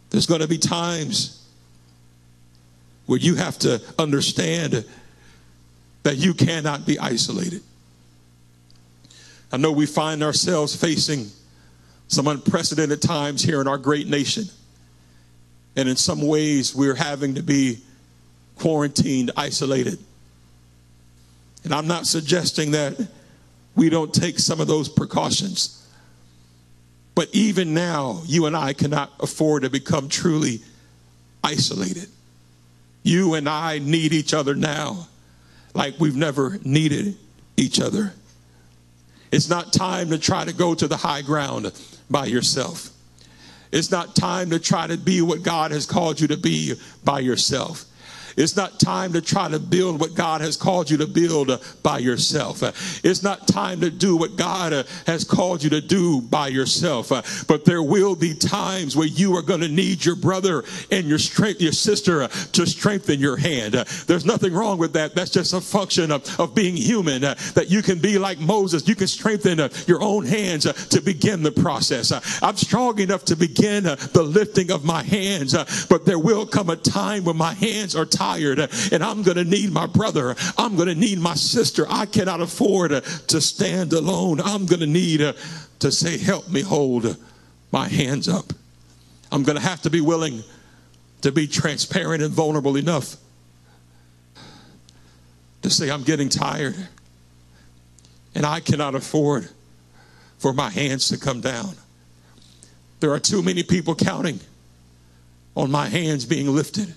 There's 0.10 0.26
going 0.26 0.42
to 0.42 0.48
be 0.48 0.58
times 0.58 1.46
where 3.06 3.20
you 3.20 3.36
have 3.36 3.58
to 3.60 3.82
understand 3.98 4.86
that 6.04 6.18
you 6.18 6.34
cannot 6.34 6.86
be 6.86 7.00
isolated. 7.00 7.62
I 9.52 9.58
know 9.58 9.72
we 9.72 9.86
find 9.86 10.24
ourselves 10.24 10.76
facing 10.76 11.28
some 12.08 12.28
unprecedented 12.28 13.02
times 13.02 13.42
here 13.42 13.62
in 13.62 13.68
our 13.68 13.78
great 13.78 14.08
nation. 14.08 14.46
And 15.76 15.88
in 15.88 15.96
some 15.96 16.22
ways, 16.22 16.76
we're 16.76 16.96
having 16.96 17.36
to 17.36 17.44
be 17.44 17.80
quarantined, 18.58 19.32
isolated. 19.38 19.98
And 21.64 21.74
I'm 21.74 21.88
not 21.88 22.08
suggesting 22.08 22.72
that 22.72 23.00
we 23.76 23.90
don't 23.90 24.14
take 24.14 24.40
some 24.40 24.60
of 24.60 24.68
those 24.68 24.90
precautions. 24.90 25.88
But 27.16 27.30
even 27.34 27.74
now, 27.74 28.22
you 28.26 28.46
and 28.46 28.56
I 28.56 28.74
cannot 28.74 29.12
afford 29.20 29.64
to 29.64 29.70
become 29.70 30.10
truly 30.10 30.62
isolated. 31.44 32.08
You 33.04 33.34
and 33.34 33.50
I 33.50 33.80
need 33.80 34.14
each 34.14 34.34
other 34.34 34.56
now 34.56 35.08
like 35.74 36.00
we've 36.00 36.16
never 36.16 36.60
needed 36.64 37.18
each 37.58 37.80
other. 37.80 38.14
It's 39.32 39.50
not 39.50 39.72
time 39.72 40.10
to 40.10 40.20
try 40.20 40.46
to 40.46 40.54
go 40.54 40.76
to 40.76 40.88
the 40.88 40.98
high 40.98 41.22
ground 41.22 41.72
by 42.10 42.26
yourself. 42.26 42.91
It's 43.72 43.92
not 43.92 44.16
time 44.16 44.50
to 44.50 44.60
try 44.60 44.88
to 44.88 44.98
be 44.98 45.22
what 45.22 45.44
God 45.44 45.72
has 45.72 45.86
called 45.86 46.20
you 46.20 46.28
to 46.28 46.38
be 46.38 46.74
by 47.04 47.20
yourself. 47.20 47.86
It's 48.38 48.56
not 48.56 48.80
time 48.80 49.14
to 49.14 49.22
try 49.22 49.50
to 49.50 49.60
build 49.60 50.00
what 50.00 50.14
God 50.14 50.42
has 50.42 50.58
called 50.58 50.90
you 50.90 50.98
to 50.98 51.08
build 51.08 51.50
uh, 51.50 51.58
by 51.84 52.00
yourself. 52.00 52.64
Uh, 52.64 52.72
it's 53.04 53.24
not 53.24 53.48
time 53.48 53.82
to 53.82 53.90
do 53.90 54.16
what 54.16 54.36
God 54.36 54.74
uh, 54.74 54.84
has 55.06 55.24
called 55.24 55.64
you 55.64 55.70
to 55.72 55.82
do 55.82 56.22
by 56.22 56.48
yourself. 56.48 57.10
But 57.48 57.66
there 57.66 57.84
will 57.84 58.16
be 58.16 58.34
times 58.34 58.96
where 58.96 59.08
you 59.08 59.36
are 59.36 59.42
going 59.42 59.62
to 59.62 59.68
need 59.68 60.04
your 60.06 60.16
brother 60.16 60.64
and 60.90 61.08
your 61.08 61.20
strength, 61.20 61.62
your 61.62 61.72
sister 61.72 62.28
to 62.28 62.66
strengthen 62.66 63.20
your 63.20 63.38
hand. 63.38 63.74
There's 63.74 64.26
nothing 64.26 64.54
wrong 64.54 64.78
with 64.78 64.94
that. 64.94 65.16
That's 65.16 65.32
just 65.32 65.54
a 65.54 65.62
function 65.62 66.12
of, 66.12 66.40
of 66.40 66.56
being 66.56 66.76
human. 66.76 67.22
That 67.22 67.68
you 67.70 67.82
can 67.82 68.00
be 68.00 68.18
like 68.18 68.40
Moses. 68.40 68.88
You 68.88 68.96
can 68.96 69.08
strengthen 69.08 69.60
your 69.88 70.02
own 70.02 70.26
hands 70.26 70.64
to 70.64 71.02
begin 71.02 71.44
the 71.44 71.52
process. 71.52 72.12
I'm 72.42 72.58
strong 72.58 73.00
enough 73.00 73.26
to 73.26 73.36
begin 73.36 73.84
the 73.84 74.24
lifting 74.24 74.72
of 74.72 74.84
my 74.84 75.04
hands, 75.04 75.54
but 75.88 76.06
there 76.06 76.20
will 76.20 76.46
come 76.46 76.70
a 76.70 76.76
time 76.76 77.24
when 77.24 77.38
my 77.38 77.54
hands 77.54 77.96
are 77.96 78.06
tired 78.06 78.21
tired 78.22 78.60
and 78.92 79.04
I'm 79.04 79.24
going 79.24 79.38
to 79.38 79.44
need 79.44 79.72
my 79.72 79.88
brother. 79.88 80.36
I'm 80.58 80.76
going 80.76 80.88
to 80.88 80.96
need 80.96 81.20
my 81.20 81.34
sister. 81.34 81.86
I 81.90 82.06
cannot 82.06 82.40
afford 82.40 82.92
to 82.92 83.42
stand 83.42 83.94
alone. 83.94 84.40
I'm 84.40 84.66
going 84.68 84.82
to 84.82 84.88
need 84.88 85.34
to 85.80 85.92
say, 85.92 86.18
Help 86.18 86.48
me 86.50 86.62
hold 86.62 87.18
my 87.72 87.88
hands 87.88 88.28
up. 88.28 88.54
I'm 89.32 89.44
going 89.44 89.58
to 89.58 89.64
have 89.64 89.82
to 89.84 89.90
be 89.90 90.02
willing 90.02 90.44
to 91.22 91.32
be 91.32 91.48
transparent 91.48 92.22
and 92.22 92.32
vulnerable 92.32 92.76
enough 92.76 93.16
to 95.64 95.70
say, 95.70 95.90
I'm 95.90 96.04
getting 96.04 96.30
tired 96.30 96.76
and 98.36 98.46
I 98.46 98.60
cannot 98.60 98.94
afford 98.94 99.50
for 100.38 100.54
my 100.54 100.70
hands 100.70 101.10
to 101.10 101.18
come 101.18 101.42
down. 101.42 101.76
There 103.00 103.12
are 103.12 103.20
too 103.20 103.42
many 103.42 103.64
people 103.64 103.96
counting 103.96 104.40
on 105.56 105.72
my 105.72 105.88
hands 105.88 106.26
being 106.26 106.48
lifted 106.48 106.94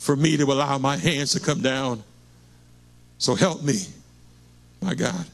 for 0.00 0.16
me 0.16 0.36
to 0.38 0.44
allow 0.44 0.78
my 0.78 0.96
hands 0.96 1.32
to 1.32 1.40
come 1.40 1.60
down. 1.60 2.02
So 3.18 3.34
help 3.34 3.62
me, 3.62 3.82
my 4.80 4.94
God. 4.94 5.26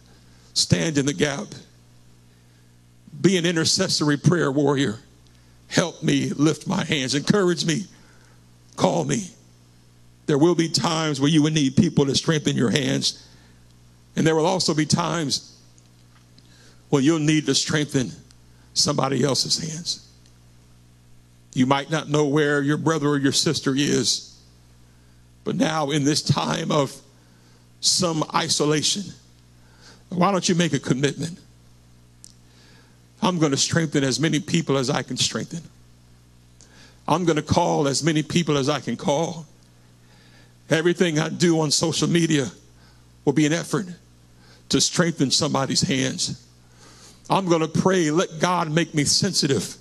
Stand 0.55 0.99
in 0.99 1.07
the 1.07 1.15
gap. 1.15 1.47
Be 3.21 3.37
an 3.37 3.47
intercessory 3.47 4.17
prayer 4.17 4.51
warrior. 4.51 4.99
Help 5.69 6.03
me 6.03 6.31
lift 6.31 6.67
my 6.67 6.85
hands. 6.85 7.15
Encourage 7.15 7.65
me. 7.65 7.85
Call 8.75 9.05
me. 9.05 9.29
There 10.27 10.37
will 10.37 10.57
be 10.57 10.69
times 10.69 11.21
where 11.21 11.31
you 11.31 11.43
will 11.45 11.53
need 11.53 11.77
people 11.77 12.05
to 12.07 12.15
strengthen 12.17 12.57
your 12.57 12.71
hands. 12.71 13.25
And 14.17 14.27
there 14.27 14.35
will 14.35 14.47
also 14.47 14.75
be 14.75 14.85
times 14.85 15.57
when 16.89 17.05
you'll 17.05 17.21
need 17.21 17.47
to 17.47 17.55
strengthen 17.55 18.11
somebody 18.75 19.23
else's 19.23 19.59
hands. 19.59 20.09
You 21.55 21.67
might 21.67 21.89
not 21.89 22.09
know 22.09 22.27
where 22.27 22.63
your 22.63 22.77
brother 22.79 23.09
or 23.09 23.17
your 23.17 23.33
sister 23.33 23.73
is. 23.77 24.36
But 25.47 25.55
now, 25.55 25.91
in 25.93 26.03
this 26.03 26.23
time 26.23 26.73
of 26.73 26.93
some 27.79 28.25
isolation, 28.35 29.05
why 30.09 30.33
don't 30.33 30.47
you 30.49 30.57
make 30.57 30.73
a 30.73 30.81
commitment? 30.81 31.39
I'm 33.23 33.39
going 33.39 33.53
to 33.53 33.57
strengthen 33.57 34.03
as 34.03 34.19
many 34.19 34.41
people 34.41 34.77
as 34.77 34.91
I 34.91 35.05
can 35.05 35.17
strengthen. 35.17 35.61
I'm 37.07 37.25
going 37.25 37.37
to 37.37 37.43
call 37.43 37.87
as 37.87 38.03
many 38.03 38.25
people 38.25 38.59
as 38.59 38.69
I 38.69 38.81
can 38.81 38.97
call. 38.97 39.47
Everything 40.69 41.21
I 41.21 41.29
do 41.29 41.61
on 41.61 41.71
social 41.71 42.09
media 42.09 42.51
will 43.25 43.33
be 43.33 43.47
an 43.47 43.53
effort 43.53 43.87
to 44.71 44.81
strengthen 44.81 45.31
somebody's 45.31 45.83
hands. 45.83 46.45
I'm 47.31 47.47
going 47.47 47.61
to 47.61 47.69
pray, 47.69 48.11
let 48.11 48.41
God 48.41 48.69
make 48.69 48.95
me 48.95 49.05
sensitive 49.05 49.77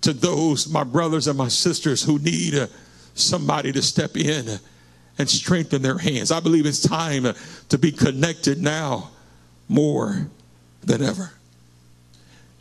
to 0.00 0.14
those, 0.14 0.66
my 0.66 0.84
brothers 0.84 1.26
and 1.26 1.36
my 1.36 1.48
sisters, 1.48 2.02
who 2.02 2.18
need 2.18 2.54
uh, 2.54 2.68
somebody 3.12 3.72
to 3.72 3.82
step 3.82 4.16
in 4.16 4.58
and 5.18 5.28
strengthen 5.28 5.82
their 5.82 5.98
hands. 5.98 6.30
I 6.30 6.40
believe 6.40 6.66
it's 6.66 6.80
time 6.80 7.26
to 7.68 7.78
be 7.78 7.92
connected 7.92 8.60
now 8.60 9.10
more 9.68 10.28
than 10.82 11.02
ever. 11.02 11.32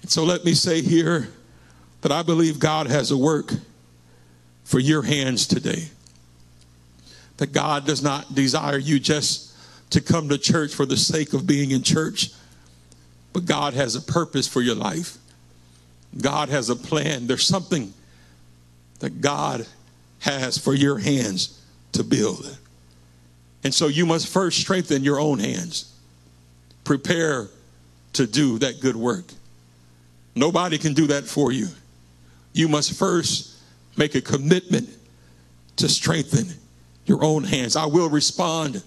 And 0.01 0.09
so 0.09 0.23
let 0.23 0.45
me 0.45 0.53
say 0.53 0.81
here 0.81 1.29
that 2.01 2.11
I 2.11 2.23
believe 2.23 2.59
God 2.59 2.87
has 2.87 3.11
a 3.11 3.17
work 3.17 3.53
for 4.63 4.79
your 4.79 5.01
hands 5.01 5.47
today. 5.47 5.89
That 7.37 7.51
God 7.51 7.85
does 7.85 8.01
not 8.01 8.33
desire 8.33 8.77
you 8.77 8.99
just 8.99 9.53
to 9.89 10.01
come 10.01 10.29
to 10.29 10.37
church 10.37 10.73
for 10.73 10.85
the 10.85 10.97
sake 10.97 11.33
of 11.33 11.45
being 11.45 11.71
in 11.71 11.83
church, 11.83 12.31
but 13.33 13.45
God 13.45 13.73
has 13.73 13.95
a 13.95 14.01
purpose 14.01 14.47
for 14.47 14.61
your 14.61 14.75
life. 14.75 15.17
God 16.19 16.49
has 16.49 16.69
a 16.69 16.75
plan. 16.75 17.27
There's 17.27 17.45
something 17.45 17.93
that 18.99 19.21
God 19.21 19.67
has 20.19 20.57
for 20.57 20.73
your 20.73 20.99
hands 20.99 21.61
to 21.95 22.03
build. 22.03 22.57
And 23.63 23.73
so 23.73 23.87
you 23.87 24.05
must 24.05 24.27
first 24.27 24.59
strengthen 24.59 25.03
your 25.03 25.19
own 25.19 25.39
hands. 25.39 25.91
Prepare 26.83 27.47
to 28.13 28.27
do 28.27 28.59
that 28.59 28.79
good 28.79 28.95
work. 28.95 29.25
Nobody 30.35 30.77
can 30.77 30.93
do 30.93 31.07
that 31.07 31.25
for 31.25 31.51
you. 31.51 31.67
You 32.53 32.67
must 32.67 32.97
first 32.97 33.57
make 33.97 34.15
a 34.15 34.21
commitment 34.21 34.89
to 35.77 35.89
strengthen 35.89 36.47
your 37.05 37.23
own 37.23 37.43
hands. 37.43 37.75
I 37.75 37.85
will 37.85 38.09
respond 38.09 38.83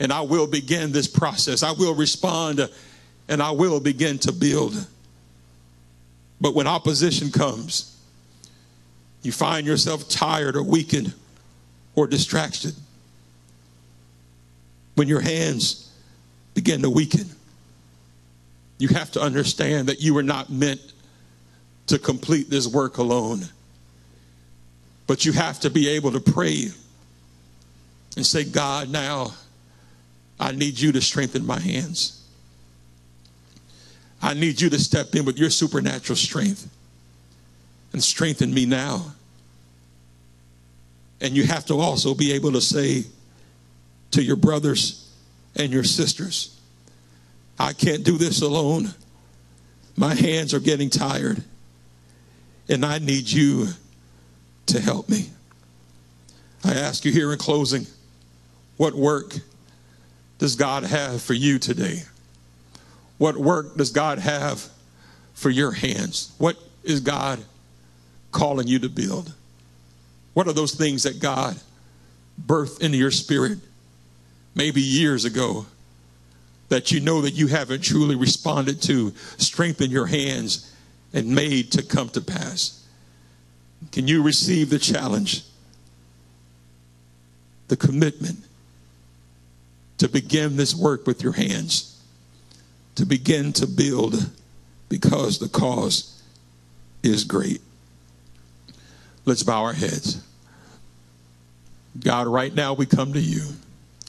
and 0.00 0.12
I 0.12 0.22
will 0.22 0.46
begin 0.46 0.92
this 0.92 1.06
process. 1.06 1.62
I 1.62 1.72
will 1.72 1.94
respond 1.94 2.68
and 3.28 3.42
I 3.42 3.52
will 3.52 3.78
begin 3.78 4.18
to 4.20 4.32
build. 4.32 4.86
But 6.40 6.54
when 6.54 6.66
opposition 6.66 7.30
comes, 7.30 7.96
you 9.22 9.30
find 9.30 9.66
yourself 9.66 10.08
tired 10.08 10.56
or 10.56 10.62
weakened 10.62 11.14
or 11.94 12.06
distracted. 12.06 12.74
When 14.94 15.08
your 15.08 15.20
hands 15.20 15.90
begin 16.54 16.82
to 16.82 16.90
weaken, 16.90 17.26
you 18.78 18.88
have 18.88 19.10
to 19.12 19.20
understand 19.20 19.88
that 19.88 20.00
you 20.00 20.14
were 20.14 20.22
not 20.22 20.50
meant 20.50 20.80
to 21.86 21.98
complete 21.98 22.50
this 22.50 22.66
work 22.66 22.98
alone. 22.98 23.42
But 25.06 25.24
you 25.24 25.32
have 25.32 25.60
to 25.60 25.70
be 25.70 25.88
able 25.88 26.12
to 26.12 26.20
pray 26.20 26.68
and 28.16 28.26
say, 28.26 28.44
God, 28.44 28.88
now 28.88 29.34
I 30.38 30.52
need 30.52 30.78
you 30.78 30.92
to 30.92 31.00
strengthen 31.00 31.46
my 31.46 31.60
hands. 31.60 32.22
I 34.20 34.34
need 34.34 34.60
you 34.60 34.70
to 34.70 34.78
step 34.78 35.14
in 35.14 35.24
with 35.24 35.38
your 35.38 35.50
supernatural 35.50 36.16
strength 36.16 36.68
and 37.92 38.02
strengthen 38.02 38.54
me 38.54 38.66
now. 38.66 39.12
And 41.22 41.36
you 41.36 41.44
have 41.44 41.64
to 41.66 41.78
also 41.78 42.14
be 42.14 42.32
able 42.32 42.52
to 42.52 42.60
say 42.60 43.04
to 44.10 44.22
your 44.22 44.36
brothers 44.36 45.08
and 45.56 45.72
your 45.72 45.84
sisters, 45.84 46.60
I 47.60 47.72
can't 47.72 48.02
do 48.02 48.18
this 48.18 48.42
alone. 48.42 48.92
My 49.96 50.14
hands 50.14 50.52
are 50.52 50.58
getting 50.58 50.90
tired, 50.90 51.44
and 52.68 52.84
I 52.84 52.98
need 52.98 53.28
you 53.28 53.68
to 54.66 54.80
help 54.80 55.08
me. 55.08 55.30
I 56.64 56.74
ask 56.74 57.04
you 57.04 57.12
here 57.12 57.32
in 57.32 57.38
closing, 57.38 57.86
what 58.76 58.94
work 58.94 59.36
does 60.38 60.56
God 60.56 60.82
have 60.82 61.22
for 61.22 61.34
you 61.34 61.60
today? 61.60 62.02
What 63.18 63.36
work 63.36 63.76
does 63.76 63.92
God 63.92 64.18
have 64.18 64.68
for 65.34 65.50
your 65.50 65.70
hands? 65.70 66.32
What 66.38 66.56
is 66.82 66.98
God 67.00 67.44
calling 68.32 68.66
you 68.66 68.80
to 68.80 68.88
build? 68.88 69.32
What 70.34 70.48
are 70.48 70.52
those 70.52 70.74
things 70.74 71.02
that 71.02 71.20
God 71.20 71.56
birthed 72.46 72.80
into 72.80 72.96
your 72.96 73.10
spirit 73.10 73.58
maybe 74.54 74.80
years 74.80 75.24
ago 75.24 75.66
that 76.68 76.90
you 76.90 77.00
know 77.00 77.20
that 77.22 77.32
you 77.32 77.48
haven't 77.48 77.82
truly 77.82 78.16
responded 78.16 78.80
to? 78.82 79.12
Strengthen 79.36 79.90
your 79.90 80.06
hands 80.06 80.74
and 81.12 81.34
made 81.34 81.72
to 81.72 81.82
come 81.82 82.08
to 82.10 82.20
pass. 82.20 82.86
Can 83.90 84.08
you 84.08 84.22
receive 84.22 84.70
the 84.70 84.78
challenge, 84.78 85.42
the 87.68 87.76
commitment 87.76 88.38
to 89.98 90.08
begin 90.08 90.56
this 90.56 90.74
work 90.74 91.06
with 91.06 91.22
your 91.22 91.32
hands? 91.32 91.92
to 92.94 93.06
begin 93.06 93.52
to 93.54 93.66
build 93.66 94.30
because 94.88 95.38
the 95.38 95.48
cause 95.48 96.22
is 97.02 97.24
great. 97.24 97.60
Let's 99.24 99.42
bow 99.42 99.62
our 99.62 99.72
heads. 99.72 100.22
God, 102.02 102.26
right 102.26 102.54
now 102.54 102.72
we 102.72 102.86
come 102.86 103.12
to 103.12 103.20
you, 103.20 103.42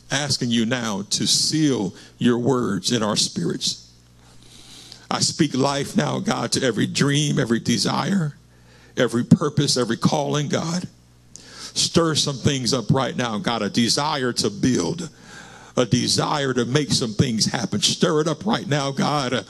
asking 0.09 0.49
you 0.49 0.65
now 0.65 1.03
to 1.11 1.27
seal 1.27 1.93
your 2.17 2.37
words 2.37 2.91
in 2.91 3.03
our 3.03 3.15
spirits. 3.15 3.91
I 5.11 5.19
speak 5.19 5.53
life 5.53 5.95
now, 5.95 6.19
God, 6.19 6.51
to 6.53 6.65
every 6.65 6.87
dream, 6.87 7.37
every 7.37 7.59
desire, 7.59 8.35
every 8.97 9.23
purpose, 9.23 9.77
every 9.77 9.97
calling, 9.97 10.49
God. 10.49 10.87
Stir 11.35 12.15
some 12.15 12.37
things 12.37 12.73
up 12.73 12.89
right 12.89 13.15
now, 13.15 13.37
God, 13.37 13.61
a 13.61 13.69
desire 13.69 14.33
to 14.33 14.49
build 14.49 15.09
a 15.75 15.85
desire 15.85 16.53
to 16.53 16.65
make 16.65 16.91
some 16.91 17.13
things 17.13 17.45
happen. 17.45 17.81
Stir 17.81 18.21
it 18.21 18.27
up 18.27 18.45
right 18.45 18.67
now, 18.67 18.91
God. 18.91 19.45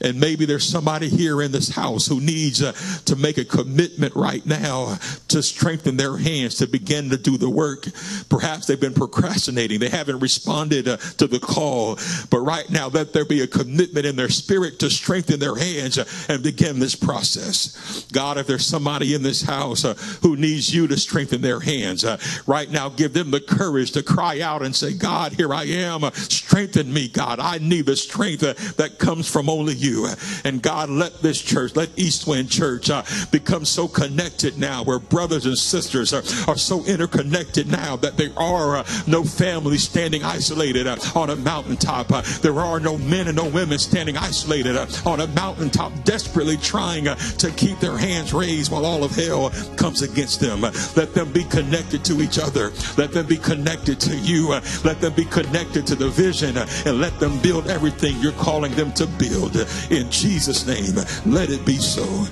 And 0.00 0.20
maybe 0.20 0.44
there's 0.44 0.64
somebody 0.64 1.08
here 1.08 1.42
in 1.42 1.52
this 1.52 1.68
house 1.68 2.06
who 2.06 2.20
needs 2.20 2.62
uh, 2.62 2.72
to 3.06 3.16
make 3.16 3.38
a 3.38 3.44
commitment 3.44 4.14
right 4.14 4.44
now 4.44 4.98
to 5.28 5.42
strengthen 5.42 5.96
their 5.96 6.16
hands 6.16 6.56
to 6.56 6.66
begin 6.66 7.10
to 7.10 7.16
do 7.16 7.36
the 7.38 7.48
work. 7.48 7.88
Perhaps 8.28 8.66
they've 8.66 8.80
been 8.80 8.94
procrastinating. 8.94 9.80
They 9.80 9.88
haven't 9.88 10.20
responded 10.20 10.88
uh, 10.88 10.96
to 11.18 11.26
the 11.26 11.40
call. 11.40 11.98
But 12.30 12.40
right 12.40 12.68
now, 12.70 12.88
let 12.88 13.12
there 13.12 13.24
be 13.24 13.42
a 13.42 13.46
commitment 13.46 14.06
in 14.06 14.16
their 14.16 14.28
spirit 14.28 14.78
to 14.80 14.90
strengthen 14.90 15.40
their 15.40 15.56
hands 15.56 15.98
uh, 15.98 16.04
and 16.28 16.42
begin 16.42 16.78
this 16.78 16.94
process. 16.94 18.06
God, 18.12 18.38
if 18.38 18.46
there's 18.46 18.66
somebody 18.66 19.14
in 19.14 19.22
this 19.22 19.42
house 19.42 19.84
uh, 19.84 19.94
who 20.22 20.36
needs 20.36 20.74
you 20.74 20.86
to 20.88 20.96
strengthen 20.96 21.40
their 21.40 21.60
hands, 21.60 22.04
uh, 22.04 22.18
right 22.46 22.70
now, 22.70 22.88
give 22.88 23.12
them 23.12 23.30
the 23.30 23.40
courage 23.40 23.92
to 23.92 24.02
cry 24.02 24.40
out 24.40 24.62
and 24.62 24.74
say, 24.74 24.92
God, 24.92 25.32
here 25.32 25.52
I 25.54 25.64
am. 25.64 26.02
strengthen 26.12 26.92
me, 26.92 27.08
God. 27.08 27.40
I 27.40 27.58
need 27.58 27.86
the 27.86 27.96
strength 27.96 28.42
uh, 28.42 28.54
that 28.76 28.98
comes 28.98 29.30
from 29.30 29.48
only 29.48 29.74
you 29.74 29.85
you. 29.86 30.08
And 30.44 30.62
God, 30.62 30.90
let 30.90 31.22
this 31.22 31.40
church, 31.40 31.76
let 31.76 31.90
Eastwind 31.98 32.50
Church 32.50 32.90
uh, 32.90 33.02
become 33.30 33.64
so 33.64 33.88
connected 33.88 34.58
now, 34.58 34.82
where 34.82 34.98
brothers 34.98 35.46
and 35.46 35.56
sisters 35.56 36.12
are, 36.12 36.22
are 36.50 36.58
so 36.58 36.84
interconnected 36.84 37.68
now 37.68 37.96
that 37.96 38.16
there 38.16 38.32
are 38.36 38.78
uh, 38.78 38.86
no 39.06 39.24
families 39.24 39.82
standing 39.84 40.24
isolated 40.24 40.86
uh, 40.86 40.96
on 41.14 41.30
a 41.30 41.36
mountaintop. 41.36 42.12
Uh, 42.12 42.22
there 42.42 42.58
are 42.58 42.80
no 42.80 42.98
men 42.98 43.28
and 43.28 43.36
no 43.36 43.48
women 43.48 43.78
standing 43.78 44.16
isolated 44.16 44.76
uh, 44.76 44.86
on 45.04 45.20
a 45.20 45.26
mountaintop, 45.28 45.92
desperately 46.04 46.56
trying 46.56 47.08
uh, 47.08 47.14
to 47.14 47.50
keep 47.52 47.78
their 47.78 47.96
hands 47.96 48.32
raised 48.32 48.72
while 48.72 48.84
all 48.84 49.04
of 49.04 49.12
hell 49.12 49.50
comes 49.76 50.02
against 50.02 50.40
them. 50.40 50.62
let 50.62 51.14
them 51.14 51.30
be 51.32 51.44
connected 51.44 52.04
to 52.04 52.20
each 52.20 52.38
other. 52.38 52.72
Let 52.96 53.12
them 53.12 53.26
be 53.26 53.36
connected 53.36 54.00
to 54.00 54.16
you. 54.16 54.50
let 54.84 55.00
them 55.00 55.12
be 55.14 55.24
connected 55.24 55.86
to 55.86 55.94
the 55.94 56.08
vision 56.08 56.56
and 56.56 57.00
let 57.00 57.18
them 57.20 57.40
build 57.40 57.68
everything 57.68 58.16
you're 58.20 58.32
calling 58.32 58.74
them 58.74 58.92
to 58.92 59.06
build. 59.06 59.56
In 59.90 60.10
Jesus' 60.10 60.66
name, 60.66 60.94
let 61.26 61.50
it 61.50 61.64
be 61.64 61.76
so. 61.76 62.26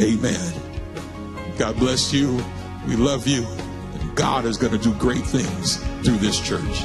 Amen. 0.00 0.52
God 1.58 1.76
bless 1.76 2.12
you. 2.12 2.42
We 2.86 2.96
love 2.96 3.26
you. 3.26 3.46
God 4.14 4.44
is 4.44 4.56
going 4.56 4.72
to 4.72 4.78
do 4.78 4.94
great 4.94 5.24
things 5.24 5.76
through 6.04 6.18
this 6.18 6.40
church. 6.40 6.84